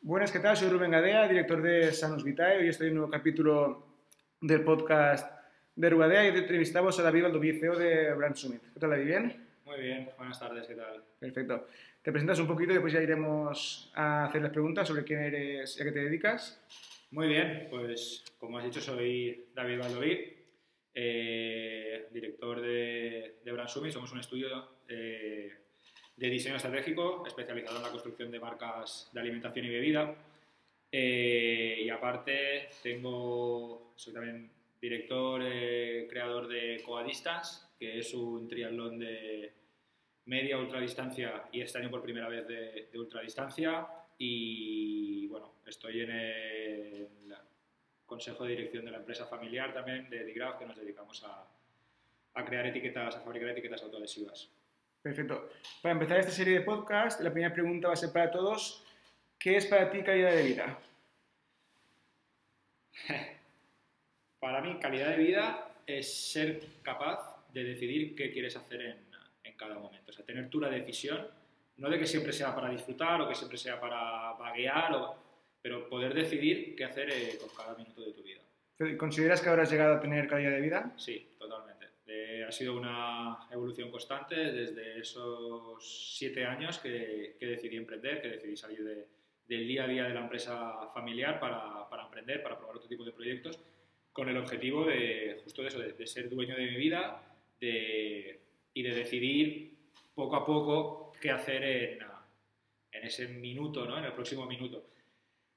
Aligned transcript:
Buenas, 0.00 0.30
¿qué 0.30 0.38
tal? 0.38 0.56
Soy 0.56 0.68
Rubén 0.68 0.92
Gadea, 0.92 1.26
director 1.26 1.60
de 1.60 1.92
Sanus 1.92 2.22
Vitae. 2.22 2.58
Hoy 2.58 2.68
estoy 2.68 2.86
en 2.86 2.92
un 2.92 2.98
nuevo 2.98 3.10
capítulo 3.10 3.96
del 4.40 4.62
podcast 4.62 5.28
de 5.74 5.90
Rugadea 5.90 6.24
y 6.24 6.28
entrevistamos 6.28 6.98
a 6.98 7.02
David 7.02 7.24
Valdoví, 7.24 7.58
CEO 7.58 7.76
de 7.76 8.14
Brand 8.14 8.36
Summit. 8.36 8.62
¿Qué 8.72 8.78
tal, 8.78 8.90
David? 8.90 9.04
¿Bien? 9.06 9.48
Muy 9.64 9.80
bien, 9.80 10.08
buenas 10.16 10.38
tardes, 10.38 10.68
¿qué 10.68 10.76
tal? 10.76 11.02
Perfecto. 11.18 11.66
Te 12.00 12.12
presentas 12.12 12.38
un 12.38 12.46
poquito 12.46 12.70
y 12.70 12.74
después 12.74 12.92
ya 12.92 13.02
iremos 13.02 13.90
a 13.94 14.26
hacer 14.26 14.40
las 14.40 14.52
preguntas 14.52 14.86
sobre 14.86 15.02
quién 15.02 15.20
eres 15.20 15.76
y 15.76 15.82
a 15.82 15.84
qué 15.84 15.92
te 15.92 16.04
dedicas. 16.04 16.64
Muy 17.10 17.26
bien, 17.26 17.66
pues 17.68 18.24
como 18.38 18.56
has 18.56 18.64
dicho, 18.64 18.80
soy 18.80 19.48
David 19.52 19.80
Valdoví, 19.80 20.36
eh, 20.94 22.08
director 22.12 22.60
de, 22.60 23.40
de 23.44 23.52
Brand 23.52 23.68
Summit. 23.68 23.92
Somos 23.92 24.12
un 24.12 24.20
estudio 24.20 24.78
eh, 24.88 25.52
de 26.18 26.30
diseño 26.30 26.56
estratégico 26.56 27.24
especializado 27.26 27.76
en 27.76 27.82
la 27.84 27.90
construcción 27.90 28.30
de 28.30 28.40
marcas 28.40 29.08
de 29.12 29.20
alimentación 29.20 29.66
y 29.66 29.70
bebida. 29.70 30.14
Eh, 30.90 31.82
y 31.84 31.88
aparte 31.90 32.68
tengo, 32.82 33.92
soy 33.94 34.12
también 34.12 34.50
director, 34.80 35.42
eh, 35.44 36.06
creador 36.10 36.48
de 36.48 36.82
Coadistance, 36.84 37.66
que 37.78 38.00
es 38.00 38.12
un 38.14 38.48
triatlón 38.48 38.98
de 38.98 39.52
media 40.24 40.58
ultradistancia 40.58 41.44
y 41.52 41.60
este 41.60 41.78
año 41.78 41.90
por 41.90 42.02
primera 42.02 42.28
vez 42.28 42.48
de, 42.48 42.88
de 42.90 42.98
ultradistancia. 42.98 43.86
Y 44.18 45.28
bueno, 45.28 45.54
estoy 45.66 46.00
en 46.00 46.10
el 46.10 47.08
consejo 48.04 48.42
de 48.42 48.50
dirección 48.50 48.84
de 48.84 48.90
la 48.90 48.98
empresa 48.98 49.26
familiar 49.26 49.72
también 49.72 50.10
de 50.10 50.24
Digraph, 50.24 50.58
que 50.58 50.66
nos 50.66 50.76
dedicamos 50.76 51.22
a, 51.22 51.46
a 52.34 52.44
crear 52.44 52.66
etiquetas, 52.66 53.14
a 53.14 53.20
fabricar 53.20 53.50
etiquetas 53.50 53.82
autoadhesivas. 53.82 54.50
Perfecto. 55.02 55.50
Para 55.82 55.92
empezar 55.92 56.18
esta 56.18 56.32
serie 56.32 56.58
de 56.58 56.64
podcast, 56.64 57.20
la 57.20 57.30
primera 57.32 57.52
pregunta 57.52 57.88
va 57.88 57.94
a 57.94 57.96
ser 57.96 58.12
para 58.12 58.30
todos. 58.30 58.84
¿Qué 59.38 59.56
es 59.56 59.66
para 59.66 59.90
ti 59.90 60.02
calidad 60.02 60.32
de 60.32 60.42
vida? 60.42 60.78
Para 64.40 64.60
mí, 64.60 64.78
calidad 64.78 65.10
de 65.10 65.16
vida 65.16 65.68
es 65.86 66.30
ser 66.30 66.60
capaz 66.82 67.44
de 67.52 67.64
decidir 67.64 68.14
qué 68.14 68.30
quieres 68.30 68.54
hacer 68.56 68.80
en, 68.82 68.96
en 69.42 69.56
cada 69.56 69.76
momento. 69.78 70.10
O 70.10 70.12
sea, 70.12 70.24
tener 70.24 70.48
tú 70.48 70.60
la 70.60 70.68
decisión, 70.68 71.26
no 71.76 71.88
de 71.88 71.98
que 71.98 72.06
siempre 72.06 72.32
sea 72.32 72.54
para 72.54 72.70
disfrutar 72.70 73.20
o 73.20 73.28
que 73.28 73.34
siempre 73.34 73.58
sea 73.58 73.80
para 73.80 74.32
vaguear, 74.34 74.92
o, 74.94 75.16
pero 75.62 75.88
poder 75.88 76.14
decidir 76.14 76.74
qué 76.76 76.84
hacer 76.84 77.10
eh, 77.10 77.38
con 77.40 77.48
cada 77.56 77.74
minuto 77.76 78.02
de 78.02 78.12
tu 78.12 78.22
vida. 78.22 78.42
¿Consideras 78.96 79.40
que 79.40 79.48
habrás 79.48 79.70
llegado 79.70 79.96
a 79.96 80.00
tener 80.00 80.28
calidad 80.28 80.52
de 80.52 80.60
vida? 80.60 80.92
Sí, 80.96 81.34
totalmente. 81.38 81.77
Eh, 82.10 82.42
ha 82.48 82.50
sido 82.50 82.74
una 82.74 83.38
evolución 83.50 83.90
constante 83.90 84.34
desde 84.34 84.98
esos 84.98 86.16
siete 86.16 86.46
años 86.46 86.78
que, 86.78 87.36
que 87.38 87.46
decidí 87.46 87.76
emprender, 87.76 88.22
que 88.22 88.28
decidí 88.28 88.56
salir 88.56 88.82
de, 88.82 89.06
del 89.46 89.68
día 89.68 89.84
a 89.84 89.86
día 89.86 90.04
de 90.04 90.14
la 90.14 90.20
empresa 90.20 90.88
familiar 90.94 91.38
para, 91.38 91.86
para, 91.90 92.04
emprender, 92.04 92.42
para 92.42 92.56
probar 92.56 92.76
otro 92.76 92.88
tipo 92.88 93.04
de 93.04 93.12
proyectos, 93.12 93.60
con 94.10 94.26
el 94.30 94.38
objetivo 94.38 94.86
de 94.86 95.38
justo 95.44 95.60
de 95.60 95.68
eso, 95.68 95.78
de, 95.80 95.92
de 95.92 96.06
ser 96.06 96.30
dueño 96.30 96.56
de 96.56 96.70
mi 96.70 96.76
vida 96.76 97.22
de, 97.60 98.40
y 98.72 98.82
de 98.82 98.94
decidir 98.94 99.76
poco 100.14 100.36
a 100.36 100.46
poco 100.46 101.12
qué 101.20 101.30
hacer 101.30 101.62
en, 101.62 101.98
en 102.92 103.04
ese 103.04 103.28
minuto, 103.28 103.84
¿no? 103.84 103.98
en 103.98 104.04
el 104.04 104.12
próximo 104.14 104.46
minuto. 104.46 104.82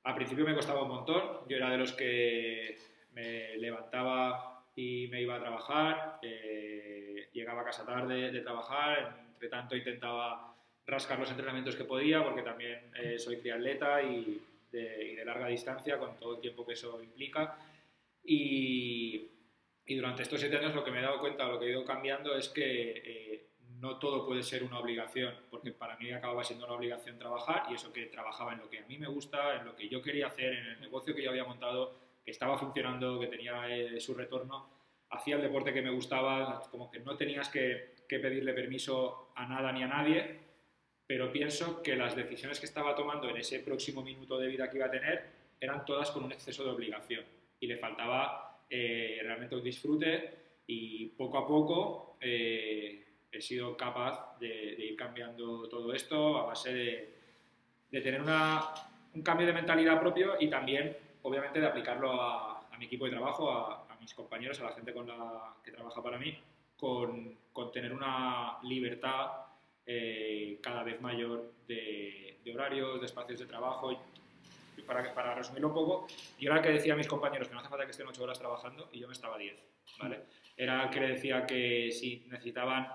Al 0.03 0.15
principio 0.15 0.45
me 0.45 0.53
costaba 0.53 0.83
un 0.83 0.89
montón, 0.89 1.47
yo 1.47 1.55
era 1.55 1.69
de 1.69 1.77
los 1.77 1.93
que 1.93 2.77
me 3.13 3.55
levantaba 3.57 4.50
y 4.75 5.07
me 5.09 5.21
iba 5.21 5.35
a 5.35 5.39
trabajar, 5.39 6.19
eh, 6.21 7.29
llegaba 7.33 7.61
a 7.61 7.65
casa 7.65 7.85
tarde 7.85 8.31
de 8.31 8.41
trabajar, 8.41 9.25
entre 9.33 9.49
tanto 9.49 9.75
intentaba 9.75 10.55
rascar 10.85 11.19
los 11.19 11.29
entrenamientos 11.29 11.75
que 11.75 11.83
podía, 11.83 12.23
porque 12.23 12.41
también 12.41 12.91
eh, 12.95 13.19
soy 13.19 13.37
triatleta 13.37 14.01
y 14.01 14.41
de, 14.71 15.11
y 15.11 15.15
de, 15.15 15.25
larga 15.25 15.47
distancia, 15.47 15.97
con 15.97 16.17
todo 16.17 16.35
el 16.35 16.41
tiempo 16.41 16.65
que 16.65 16.73
eso 16.73 17.01
implica. 17.03 17.57
Y, 18.23 19.29
y, 19.85 19.95
durante 19.95 20.23
estos 20.23 20.39
siete 20.39 20.57
años 20.57 20.75
lo 20.75 20.83
que 20.83 20.91
me 20.91 20.99
he 20.99 21.01
dado 21.01 21.19
cuenta, 21.19 21.47
lo 21.47 21.59
que 21.59 21.65
he 21.65 21.71
ido 21.71 21.83
cambiando 21.83 22.35
es 22.35 22.49
que 22.49 23.01
eh, 23.05 23.47
no 23.79 23.97
todo 23.97 24.25
puede 24.25 24.43
ser 24.43 24.63
una 24.63 24.79
obligación, 24.79 25.33
porque 25.49 25.71
para 25.71 25.97
mí 25.97 26.11
acababa 26.11 26.43
siendo 26.43 26.65
una 26.65 26.75
obligación 26.75 27.17
trabajar 27.17 27.65
y 27.69 27.73
eso 27.73 27.91
que 27.91 28.05
trabajaba 28.05 28.53
en 28.53 28.59
lo 28.59 28.69
que 28.69 28.79
a 28.79 28.85
mí 28.85 28.97
me 28.97 29.07
gusta, 29.07 29.57
en 29.57 29.65
lo 29.65 29.75
que 29.75 29.89
yo 29.89 30.01
quería 30.01 30.27
hacer, 30.27 30.53
en 30.53 30.65
el 30.67 30.81
negocio 30.81 31.15
que 31.15 31.23
yo 31.23 31.31
había 31.31 31.43
montado, 31.43 31.95
que 32.23 32.31
estaba 32.31 32.57
funcionando, 32.57 33.19
que 33.19 33.27
tenía 33.27 33.67
eh, 33.69 33.99
su 33.99 34.13
retorno, 34.13 34.69
hacía 35.09 35.35
el 35.35 35.41
deporte 35.41 35.73
que 35.73 35.81
me 35.81 35.91
gustaba, 35.91 36.61
como 36.71 36.89
que 36.89 36.99
no 36.99 37.17
tenías 37.17 37.49
que, 37.49 37.95
que, 38.07 38.19
pedirle 38.19 38.53
permiso 38.53 39.31
a 39.35 39.45
nada 39.45 39.71
ni 39.71 39.83
a 39.83 39.87
nadie, 39.87 40.39
pero 41.05 41.31
pienso 41.31 41.81
que 41.81 41.95
las 41.95 42.15
decisiones 42.15 42.59
que 42.59 42.65
estaba 42.65 42.95
tomando 42.95 43.29
en 43.29 43.37
ese 43.37 43.59
próximo 43.59 44.01
minuto 44.01 44.37
de 44.37 44.47
vida 44.47 44.69
que 44.69 44.77
iba 44.77 44.85
a 44.85 44.91
tener 44.91 45.25
eran 45.59 45.83
todas 45.85 46.11
con 46.11 46.23
un 46.23 46.31
exceso 46.31 46.63
de 46.63 46.71
obligación. 46.71 47.25
Y 47.59 47.67
le 47.67 47.77
faltaba 47.77 48.61
eh, 48.69 49.19
realmente 49.21 49.55
un 49.55 49.63
disfrute 49.63 50.41
y 50.65 51.07
poco 51.07 51.37
a 51.37 51.45
poco 51.45 52.17
eh, 52.21 53.05
he 53.31 53.41
sido 53.41 53.75
capaz 53.75 54.39
de, 54.39 54.75
de, 54.75 54.85
ir 54.85 54.95
cambiando 54.95 55.67
todo 55.67 55.93
esto 55.93 56.37
a 56.37 56.45
base 56.45 56.73
de, 56.73 57.09
de 57.91 58.01
tener 58.01 58.21
una, 58.21 58.61
un 59.13 59.21
cambio 59.21 59.45
de 59.47 59.53
mentalidad 59.53 59.99
propio 59.99 60.35
y 60.39 60.49
también 60.49 60.95
obviamente 61.23 61.59
de 61.59 61.67
aplicarlo 61.67 62.21
a, 62.21 62.67
a 62.71 62.77
mi 62.77 62.85
equipo 62.85 63.05
de 63.05 63.11
trabajo, 63.11 63.51
a, 63.51 63.85
a, 63.89 63.95
mis 63.99 64.13
compañeros, 64.13 64.59
a 64.59 64.65
la 64.65 64.71
gente 64.73 64.93
con 64.93 65.07
la 65.07 65.53
que 65.63 65.71
trabaja 65.71 66.01
para 66.01 66.17
mí, 66.17 66.37
con, 66.77 67.37
con 67.53 67.71
tener 67.71 67.93
una 67.93 68.57
libertad 68.63 69.31
eh, 69.85 70.59
cada 70.61 70.83
vez 70.83 70.99
mayor 71.01 71.53
de, 71.67 72.39
de, 72.43 72.53
horarios, 72.53 72.99
de 72.99 73.05
espacios 73.05 73.39
de 73.39 73.45
trabajo. 73.45 73.91
Para, 74.87 75.13
para, 75.13 75.35
resumirlo 75.35 75.67
un 75.67 75.73
poco, 75.73 76.07
yo 76.39 76.49
era 76.49 76.59
el 76.59 76.65
que 76.65 76.71
decía 76.73 76.93
a 76.93 76.97
mis 76.97 77.07
compañeros 77.07 77.47
que 77.47 77.53
no 77.53 77.59
hace 77.59 77.69
falta 77.69 77.85
que 77.85 77.91
estén 77.91 78.07
8 78.07 78.23
horas 78.23 78.39
trabajando 78.39 78.89
y 78.91 78.99
yo 78.99 79.07
me 79.07 79.13
estaba 79.13 79.37
10. 79.37 79.63
¿vale? 79.99 80.21
Era 80.57 80.83
el 80.83 80.89
que 80.89 80.99
le 80.99 81.07
decía 81.09 81.45
que 81.45 81.91
si 81.91 82.25
necesitaban 82.29 82.87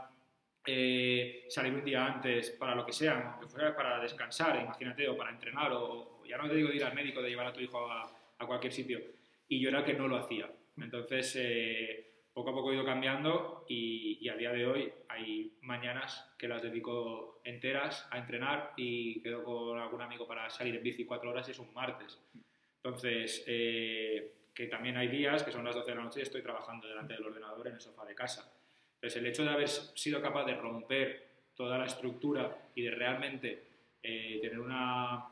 eh, 0.66 1.46
salir 1.48 1.72
un 1.74 1.84
día 1.84 2.04
antes 2.04 2.50
para 2.50 2.74
lo 2.74 2.84
que 2.84 2.92
sea, 2.92 3.32
aunque 3.34 3.46
fuera 3.46 3.74
para 3.74 4.00
descansar, 4.00 4.60
imagínate, 4.60 5.08
o 5.08 5.16
para 5.16 5.30
entrenar, 5.30 5.70
o, 5.72 6.24
ya 6.26 6.36
no 6.36 6.48
te 6.48 6.56
digo 6.56 6.68
de 6.68 6.76
ir 6.76 6.84
al 6.84 6.94
médico, 6.94 7.22
de 7.22 7.30
llevar 7.30 7.46
a 7.46 7.52
tu 7.52 7.60
hijo 7.60 7.90
a, 7.90 8.10
a 8.38 8.46
cualquier 8.46 8.72
sitio. 8.72 9.00
Y 9.48 9.60
yo 9.60 9.68
era 9.68 9.84
que 9.84 9.94
no 9.94 10.08
lo 10.08 10.16
hacía. 10.16 10.50
Entonces, 10.76 11.34
eh, 11.36 12.06
poco 12.34 12.50
a 12.50 12.54
poco 12.54 12.70
he 12.70 12.74
ido 12.74 12.84
cambiando 12.84 13.64
y, 13.68 14.18
y, 14.20 14.28
a 14.28 14.36
día 14.36 14.52
de 14.52 14.66
hoy 14.66 14.92
hay 15.08 15.56
mañanas 15.62 16.34
que 16.36 16.48
las 16.48 16.62
dedico 16.62 17.40
enteras 17.44 18.06
a 18.10 18.18
entrenar 18.18 18.72
y 18.76 19.22
quedo 19.22 19.42
con 19.42 19.78
algún 19.78 20.02
amigo 20.02 20.26
para 20.26 20.50
salir 20.50 20.76
en 20.76 20.82
bici 20.82 21.06
cuatro 21.06 21.30
horas 21.30 21.48
y 21.48 21.52
es 21.52 21.58
un 21.58 21.72
martes. 21.72 22.18
Entonces, 22.86 23.42
eh, 23.46 24.32
que 24.54 24.66
también 24.66 24.96
hay 24.96 25.08
días 25.08 25.42
que 25.42 25.50
son 25.50 25.64
las 25.64 25.74
12 25.74 25.90
de 25.90 25.96
la 25.96 26.04
noche 26.04 26.20
y 26.20 26.22
estoy 26.22 26.42
trabajando 26.42 26.86
delante 26.86 27.14
del 27.14 27.24
ordenador 27.24 27.66
en 27.66 27.74
el 27.74 27.80
sofá 27.80 28.04
de 28.04 28.14
casa. 28.14 28.52
Entonces, 28.94 29.20
el 29.20 29.26
hecho 29.26 29.42
de 29.42 29.50
haber 29.50 29.68
sido 29.68 30.20
capaz 30.22 30.44
de 30.44 30.54
romper 30.54 31.26
toda 31.54 31.78
la 31.78 31.86
estructura 31.86 32.70
y 32.74 32.82
de 32.82 32.90
realmente 32.90 33.64
eh, 34.02 34.38
tener 34.40 34.60
una 34.60 35.24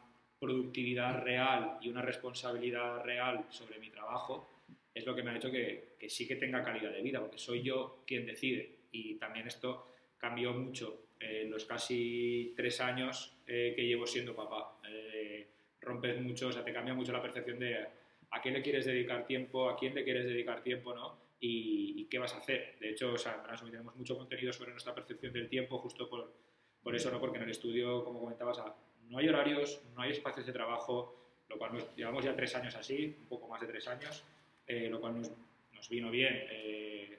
productividad 0.44 1.22
real 1.22 1.78
y 1.80 1.88
una 1.88 2.02
responsabilidad 2.02 3.02
real 3.02 3.46
sobre 3.48 3.78
mi 3.78 3.88
trabajo 3.88 4.62
es 4.92 5.06
lo 5.06 5.14
que 5.14 5.22
me 5.22 5.30
ha 5.30 5.36
hecho 5.36 5.50
que, 5.50 5.96
que, 5.98 6.08
sí 6.08 6.28
que 6.28 6.36
tenga 6.36 6.62
calidad 6.62 6.92
de 6.92 7.02
vida, 7.02 7.20
porque 7.20 7.38
soy 7.38 7.62
yo 7.62 8.04
quien 8.06 8.26
decide. 8.26 8.80
Y 8.92 9.14
también 9.14 9.48
esto 9.48 9.88
cambió 10.18 10.52
mucho 10.52 11.06
en 11.18 11.50
los 11.50 11.64
casi 11.64 12.52
tres 12.56 12.80
años 12.80 13.36
eh, 13.46 13.72
que 13.74 13.86
llevo 13.86 14.06
siendo 14.06 14.36
papá. 14.36 14.78
Eh, 14.88 15.48
rompes 15.80 16.20
mucho, 16.20 16.48
o 16.48 16.52
sea, 16.52 16.62
te 16.62 16.72
cambia 16.72 16.94
mucho 16.94 17.12
la 17.12 17.22
percepción 17.22 17.58
de 17.58 17.78
a 18.30 18.40
quién 18.42 18.54
le 18.54 18.62
quieres 18.62 18.84
dedicar 18.84 19.26
tiempo, 19.26 19.68
a 19.68 19.76
quién 19.76 19.94
le 19.94 20.04
quieres 20.04 20.26
dedicar 20.26 20.62
tiempo, 20.62 20.94
¿no? 20.94 21.18
Y, 21.40 21.94
y 21.96 22.04
qué 22.04 22.18
vas 22.18 22.34
a 22.34 22.38
hacer. 22.38 22.76
De 22.80 22.90
hecho, 22.90 23.12
o 23.12 23.18
sea, 23.18 23.42
en 23.48 23.70
tenemos 23.70 23.96
mucho 23.96 24.16
contenido 24.16 24.52
sobre 24.52 24.72
nuestra 24.72 24.94
percepción 24.94 25.32
del 25.32 25.48
tiempo, 25.48 25.78
justo 25.78 26.08
por, 26.08 26.32
por 26.82 26.94
eso, 26.94 27.10
¿no? 27.10 27.18
Porque 27.18 27.38
en 27.38 27.44
el 27.44 27.50
estudio, 27.50 28.04
como 28.04 28.20
comentabas, 28.20 28.60
no 29.08 29.18
hay 29.18 29.28
horarios, 29.28 29.82
no 29.94 30.02
hay 30.02 30.12
espacios 30.12 30.46
de 30.46 30.52
trabajo, 30.52 31.14
lo 31.48 31.58
cual 31.58 31.74
nos 31.74 31.96
llevamos 31.96 32.24
ya 32.24 32.34
tres 32.34 32.54
años 32.54 32.74
así, 32.74 33.16
un 33.20 33.28
poco 33.28 33.48
más 33.48 33.60
de 33.60 33.66
tres 33.66 33.86
años, 33.88 34.24
eh, 34.66 34.88
lo 34.88 35.00
cual 35.00 35.20
nos, 35.20 35.88
vino 35.88 36.10
bien. 36.10 36.46
Eh, 36.50 37.18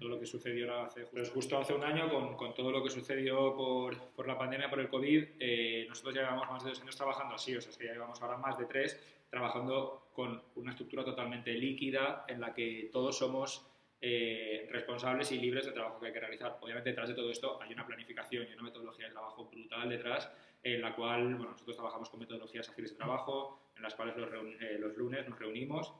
todo 0.00 0.08
lo 0.08 0.18
que 0.18 0.26
sucedió 0.26 0.80
hace, 0.80 1.04
pues 1.04 1.30
hace 1.52 1.74
un 1.74 1.84
año, 1.84 2.08
con, 2.08 2.34
con, 2.34 2.54
todo 2.54 2.70
lo 2.70 2.82
que 2.82 2.88
sucedió 2.88 3.54
por, 3.54 3.96
por 4.12 4.26
la 4.26 4.38
pandemia, 4.38 4.70
por 4.70 4.80
el 4.80 4.88
COVID, 4.88 5.24
eh, 5.38 5.84
nosotros 5.88 6.14
ya 6.14 6.22
llevamos 6.22 6.48
más 6.50 6.64
de 6.64 6.70
dos 6.70 6.80
años 6.80 6.96
trabajando 6.96 7.34
así, 7.34 7.54
o 7.54 7.60
sea, 7.60 7.70
es 7.70 7.76
que 7.76 7.84
ya 7.84 7.92
llevamos 7.92 8.20
ahora 8.22 8.38
más 8.38 8.58
de 8.58 8.64
tres, 8.64 8.98
trabajando 9.28 10.08
con 10.14 10.42
una 10.56 10.70
estructura 10.70 11.04
totalmente 11.04 11.52
líquida 11.52 12.24
en 12.28 12.40
la 12.40 12.54
que 12.54 12.88
todos 12.90 13.18
somos 13.18 13.66
eh, 14.00 14.66
responsables 14.72 15.30
y 15.32 15.38
libres 15.38 15.66
del 15.66 15.74
trabajo 15.74 16.00
que 16.00 16.06
hay 16.06 16.12
que 16.14 16.20
realizar. 16.20 16.56
Obviamente 16.62 16.90
detrás 16.90 17.10
de 17.10 17.14
todo 17.14 17.30
esto 17.30 17.60
hay 17.60 17.72
una 17.74 17.86
planificación 17.86 18.46
y 18.48 18.54
una 18.54 18.62
metodología 18.62 19.06
de 19.06 19.12
trabajo 19.12 19.44
brutal 19.44 19.90
detrás, 19.90 20.32
en 20.62 20.80
la 20.80 20.94
cual 20.94 21.34
bueno, 21.34 21.52
nosotros 21.52 21.76
trabajamos 21.76 22.10
con 22.10 22.20
metodologías 22.20 22.68
ágiles 22.68 22.90
de 22.90 22.96
trabajo, 22.96 23.70
en 23.76 23.82
las 23.82 23.94
cuales 23.94 24.16
los, 24.16 24.30
eh, 24.32 24.76
los 24.78 24.96
lunes 24.96 25.28
nos 25.28 25.38
reunimos, 25.38 25.94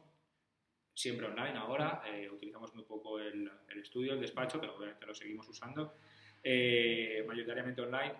siempre 0.95 1.27
online 1.27 1.59
ahora, 1.59 2.03
eh, 2.07 2.29
utilizamos 2.31 2.75
muy 2.75 2.85
poco 2.85 3.19
el, 3.19 3.51
el, 3.69 3.79
estudio, 3.79 4.12
el 4.12 4.21
despacho, 4.21 4.61
pero 4.61 4.77
obviamente 4.77 5.07
lo 5.07 5.15
seguimos 5.15 5.49
usando, 5.49 5.95
eh, 6.43 7.25
mayoritariamente 7.27 7.81
online, 7.81 8.12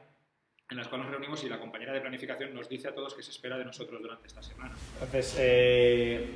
en 0.71 0.77
las 0.77 0.89
cuales 0.89 1.07
nos 1.07 1.13
reunimos 1.13 1.45
y 1.45 1.49
la 1.49 1.59
compañera 1.59 1.93
de 1.93 2.01
planificación 2.01 2.55
nos 2.55 2.69
dice 2.69 2.89
a 2.89 2.95
todos 2.95 3.15
qué 3.15 3.23
se 3.23 3.33
espera 3.33 3.59
de 3.59 3.65
nosotros 3.65 4.01
durante 4.01 4.29
esta 4.29 4.43
semana. 4.43 4.75
Entonces, 4.95 5.37
eh, 5.39 6.27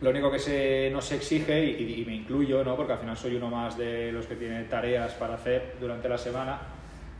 lo 0.00 0.10
único 0.10 0.30
que 0.30 0.38
se 0.38 0.90
nos 0.90 1.10
exige, 1.12 1.64
y, 1.64 2.00
y, 2.00 2.04
me 2.04 2.14
incluyo, 2.16 2.64
¿no? 2.64 2.76
porque 2.76 2.94
al 2.94 2.98
final 2.98 3.16
soy 3.16 3.36
uno 3.36 3.48
más 3.48 3.78
de 3.78 4.12
los 4.12 4.26
que 4.26 4.34
tiene 4.34 4.64
tareas 4.64 5.14
para 5.14 5.34
hacer 5.34 5.76
durante 5.80 6.08
la 6.08 6.18
semana, 6.18 6.60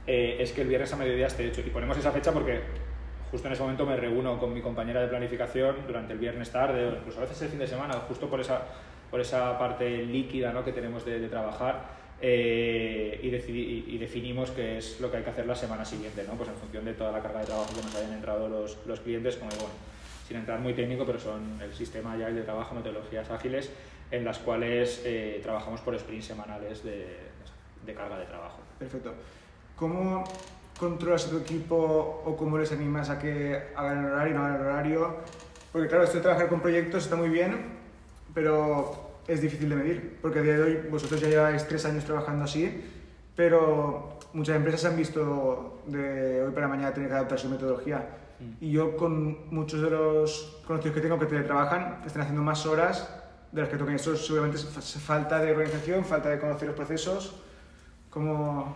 eh, 0.07 0.37
es 0.39 0.53
que 0.53 0.63
el 0.63 0.69
viernes 0.69 0.93
a 0.93 0.97
mediodía 0.97 1.27
esté 1.27 1.47
hecho. 1.47 1.61
Y 1.61 1.71
ponemos 1.71 1.97
esa 1.97 2.13
fecha 2.13 2.33
porque 2.33 2.61
justo 3.31 3.49
en 3.49 3.55
ese 3.55 3.63
momento 3.63 3.87
me 3.87 3.97
reúno 3.97 4.39
con 4.39 4.53
mi 4.53 4.61
compañera 4.61 5.01
de 5.01 5.09
planificación 5.09 5.77
durante 5.87 6.13
el 6.13 6.19
viernes 6.19 6.51
tarde, 6.51 6.87
o 6.87 6.97
incluso 6.97 7.19
a 7.19 7.23
veces 7.23 7.43
el 7.43 7.49
fin 7.49 7.59
de 7.59 7.67
semana, 7.67 7.95
justo 8.07 8.29
por 8.29 8.41
esa, 8.41 8.63
por 9.11 9.21
esa 9.21 9.59
parte 9.59 10.05
líquida 10.07 10.53
¿no? 10.53 10.65
que 10.65 10.73
tenemos 10.73 11.05
de, 11.05 11.29
trabajar. 11.29 12.05
Eh, 12.21 13.21
y, 13.23 13.95
y, 13.95 13.99
definimos 13.99 14.51
qué 14.53 14.79
es 14.79 15.01
lo 15.01 15.11
que 15.11 15.19
hay 15.19 15.25
que 15.25 15.31
hacer 15.31 15.47
la 15.47 15.55
semana 15.57 15.85
siguiente, 15.85 16.25
¿no? 16.27 16.35
pues 16.35 16.49
en 16.49 16.55
función 16.55 16.85
de 16.85 16.95
toda 16.95 17.11
la 17.11 17.21
carga 17.21 17.41
de 17.41 17.47
trabajo 17.47 17.75
que 17.75 17.83
nos 17.83 17.95
hayan 17.97 18.13
entrado 18.13 18.49
los, 18.49 18.79
los 18.87 19.01
clientes, 19.01 19.37
como 19.37 19.51
bueno, 19.51 19.75
sin 20.27 20.37
entrar 20.37 20.61
muy 20.61 20.73
técnico, 20.73 21.05
pero 21.05 21.19
son 21.19 21.61
el 21.61 21.75
sistema 21.75 22.17
ya 22.17 22.31
de 22.31 22.43
trabajo, 22.43 22.75
metodologías 22.75 23.29
ágiles, 23.31 23.71
en 24.11 24.25
las 24.25 24.39
cuales 24.39 25.03
eh, 25.05 25.41
trabajamos 25.43 25.81
por 25.81 25.99
sprints 25.99 26.27
semanales 26.27 26.85
de, 26.85 27.17
de 27.85 27.95
carga 27.95 28.19
de 28.19 28.27
trabajo. 28.27 28.61
Perfecto. 28.79 29.13
¿Cómo 29.77 30.25
controlas 30.79 31.27
a 31.27 31.31
tu 31.31 31.39
equipo 31.39 32.23
o 32.25 32.37
cómo 32.37 32.59
les 32.59 32.71
animas 32.73 33.11
a 33.11 33.19
que 33.19 33.71
hagan 33.75 33.99
el 33.99 34.13
horario, 34.13 34.35
no 34.35 34.45
hagan 34.45 34.61
el 34.61 34.67
horario? 34.67 35.17
Porque 35.73 35.89
claro, 35.89 36.05
esto 36.05 36.19
de 36.19 36.23
trabajar 36.23 36.49
con 36.49 36.61
proyectos 36.61 37.05
está 37.05 37.17
muy 37.17 37.29
bien, 37.29 37.75
pero 38.33 39.19
es 39.27 39.41
difícil 39.41 39.69
de 39.69 39.77
medir, 39.77 40.19
porque 40.23 40.39
a 40.39 40.43
día 40.43 40.57
de 40.57 40.63
hoy 40.63 40.79
vosotros 40.91 41.21
ya 41.21 41.29
lleváis 41.29 41.67
tres 41.67 41.85
años 41.85 42.05
trabajando 42.05 42.45
así, 42.45 42.85
pero 43.35 44.19
muchas 44.33 44.57
empresas 44.57 44.85
han 44.85 44.97
visto 44.97 45.83
de 45.87 46.43
hoy 46.43 46.53
para 46.53 46.69
mañana 46.69 46.93
tener 46.93 47.09
que 47.09 47.15
adaptar 47.15 47.39
su 47.39 47.49
metodología. 47.49 48.07
Mm. 48.39 48.65
Y 48.65 48.71
yo 48.71 48.97
con 48.97 49.53
muchos 49.53 49.81
de 49.81 49.91
los 49.91 50.63
conocidos 50.67 50.95
que 50.95 51.01
tengo 51.01 51.19
que 51.19 51.27
teletrabajan, 51.27 52.03
están 52.07 52.23
haciendo 52.23 52.43
más 52.43 52.67
horas 52.67 53.09
de 53.51 53.61
las 53.61 53.71
que 53.71 53.77
tocan. 53.77 53.95
Eso 53.95 54.17
seguramente 54.17 54.59
es 54.59 54.95
falta 55.01 55.39
de 55.39 55.53
organización, 55.53 56.05
falta 56.05 56.29
de 56.29 56.39
conocer 56.39 56.69
los 56.69 56.77
procesos. 56.77 57.41
¿Cómo, 58.11 58.75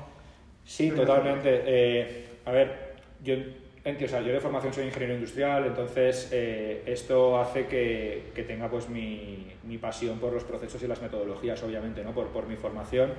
Sí, 0.68 0.90
totalmente. 0.90 1.62
Eh, 1.64 2.24
a 2.44 2.52
ver, 2.52 2.92
yo, 3.24 3.34
o 3.34 4.08
sea, 4.08 4.20
yo 4.20 4.34
de 4.34 4.38
formación 4.38 4.74
soy 4.74 4.84
ingeniero 4.84 5.14
industrial, 5.14 5.64
entonces 5.64 6.28
eh, 6.30 6.82
esto 6.84 7.40
hace 7.40 7.66
que, 7.66 8.24
que 8.34 8.42
tenga 8.42 8.68
pues 8.68 8.86
mi, 8.90 9.50
mi, 9.64 9.78
pasión 9.78 10.18
por 10.18 10.30
los 10.30 10.44
procesos 10.44 10.82
y 10.82 10.86
las 10.86 11.00
metodologías, 11.00 11.62
obviamente, 11.62 12.04
¿no? 12.04 12.12
por, 12.12 12.28
por 12.28 12.46
mi 12.46 12.56
formación. 12.56 13.12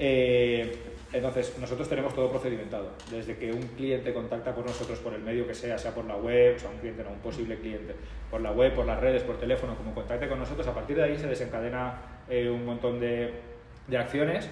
Eh, 0.00 0.72
entonces, 1.12 1.56
nosotros 1.60 1.88
tenemos 1.88 2.12
todo 2.12 2.28
procedimentado. 2.28 2.90
Desde 3.08 3.36
que 3.36 3.52
un 3.52 3.62
cliente 3.76 4.12
contacta 4.12 4.52
con 4.52 4.66
nosotros 4.66 4.98
por 4.98 5.14
el 5.14 5.22
medio 5.22 5.46
que 5.46 5.54
sea, 5.54 5.78
sea 5.78 5.94
por 5.94 6.06
la 6.06 6.16
web, 6.16 6.56
o 6.56 6.58
sea, 6.58 6.70
un 6.70 6.78
cliente, 6.78 7.04
no, 7.04 7.10
un 7.10 7.20
posible 7.20 7.56
cliente, 7.60 7.94
por 8.32 8.40
la 8.40 8.50
web, 8.50 8.74
por 8.74 8.84
las 8.84 8.98
redes, 8.98 9.22
por 9.22 9.38
teléfono, 9.38 9.76
como 9.76 9.94
contacte 9.94 10.28
con 10.28 10.40
nosotros, 10.40 10.66
a 10.66 10.74
partir 10.74 10.96
de 10.96 11.04
ahí 11.04 11.16
se 11.16 11.28
desencadena 11.28 12.18
un 12.28 12.64
montón 12.64 12.98
de, 12.98 13.32
de 13.86 13.98
acciones 13.98 14.48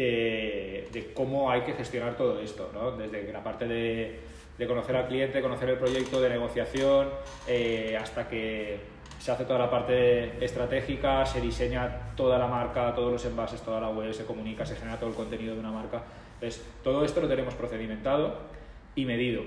eh, 0.00 0.88
de 0.92 1.12
cómo 1.12 1.50
hay 1.50 1.62
que 1.62 1.72
gestionar 1.72 2.16
todo 2.16 2.38
esto, 2.38 2.70
¿no? 2.72 2.92
desde 2.92 3.32
la 3.32 3.42
parte 3.42 3.66
de, 3.66 4.20
de, 4.56 4.66
conocer 4.68 4.94
al 4.94 5.08
cliente, 5.08 5.42
conocer 5.42 5.70
el 5.70 5.76
proyecto, 5.76 6.20
de 6.20 6.28
negociación, 6.28 7.08
eh, 7.48 7.98
hasta 8.00 8.28
que 8.28 8.78
se 9.18 9.32
hace 9.32 9.44
toda 9.44 9.58
la 9.58 9.68
parte 9.68 10.44
estratégica, 10.44 11.26
se 11.26 11.40
diseña 11.40 12.12
toda 12.14 12.38
la 12.38 12.46
marca, 12.46 12.94
todos 12.94 13.10
los 13.10 13.24
envases, 13.24 13.60
toda 13.62 13.80
la 13.80 13.88
web, 13.88 14.12
se 14.14 14.24
comunica, 14.24 14.64
se 14.64 14.76
genera 14.76 15.00
todo 15.00 15.10
el 15.10 15.16
contenido 15.16 15.54
de 15.54 15.60
una 15.60 15.72
marca. 15.72 16.04
Entonces, 16.34 16.64
todo 16.84 17.04
esto 17.04 17.20
lo 17.20 17.26
tenemos 17.26 17.54
procedimentado 17.54 18.38
y 18.94 19.04
medido. 19.04 19.42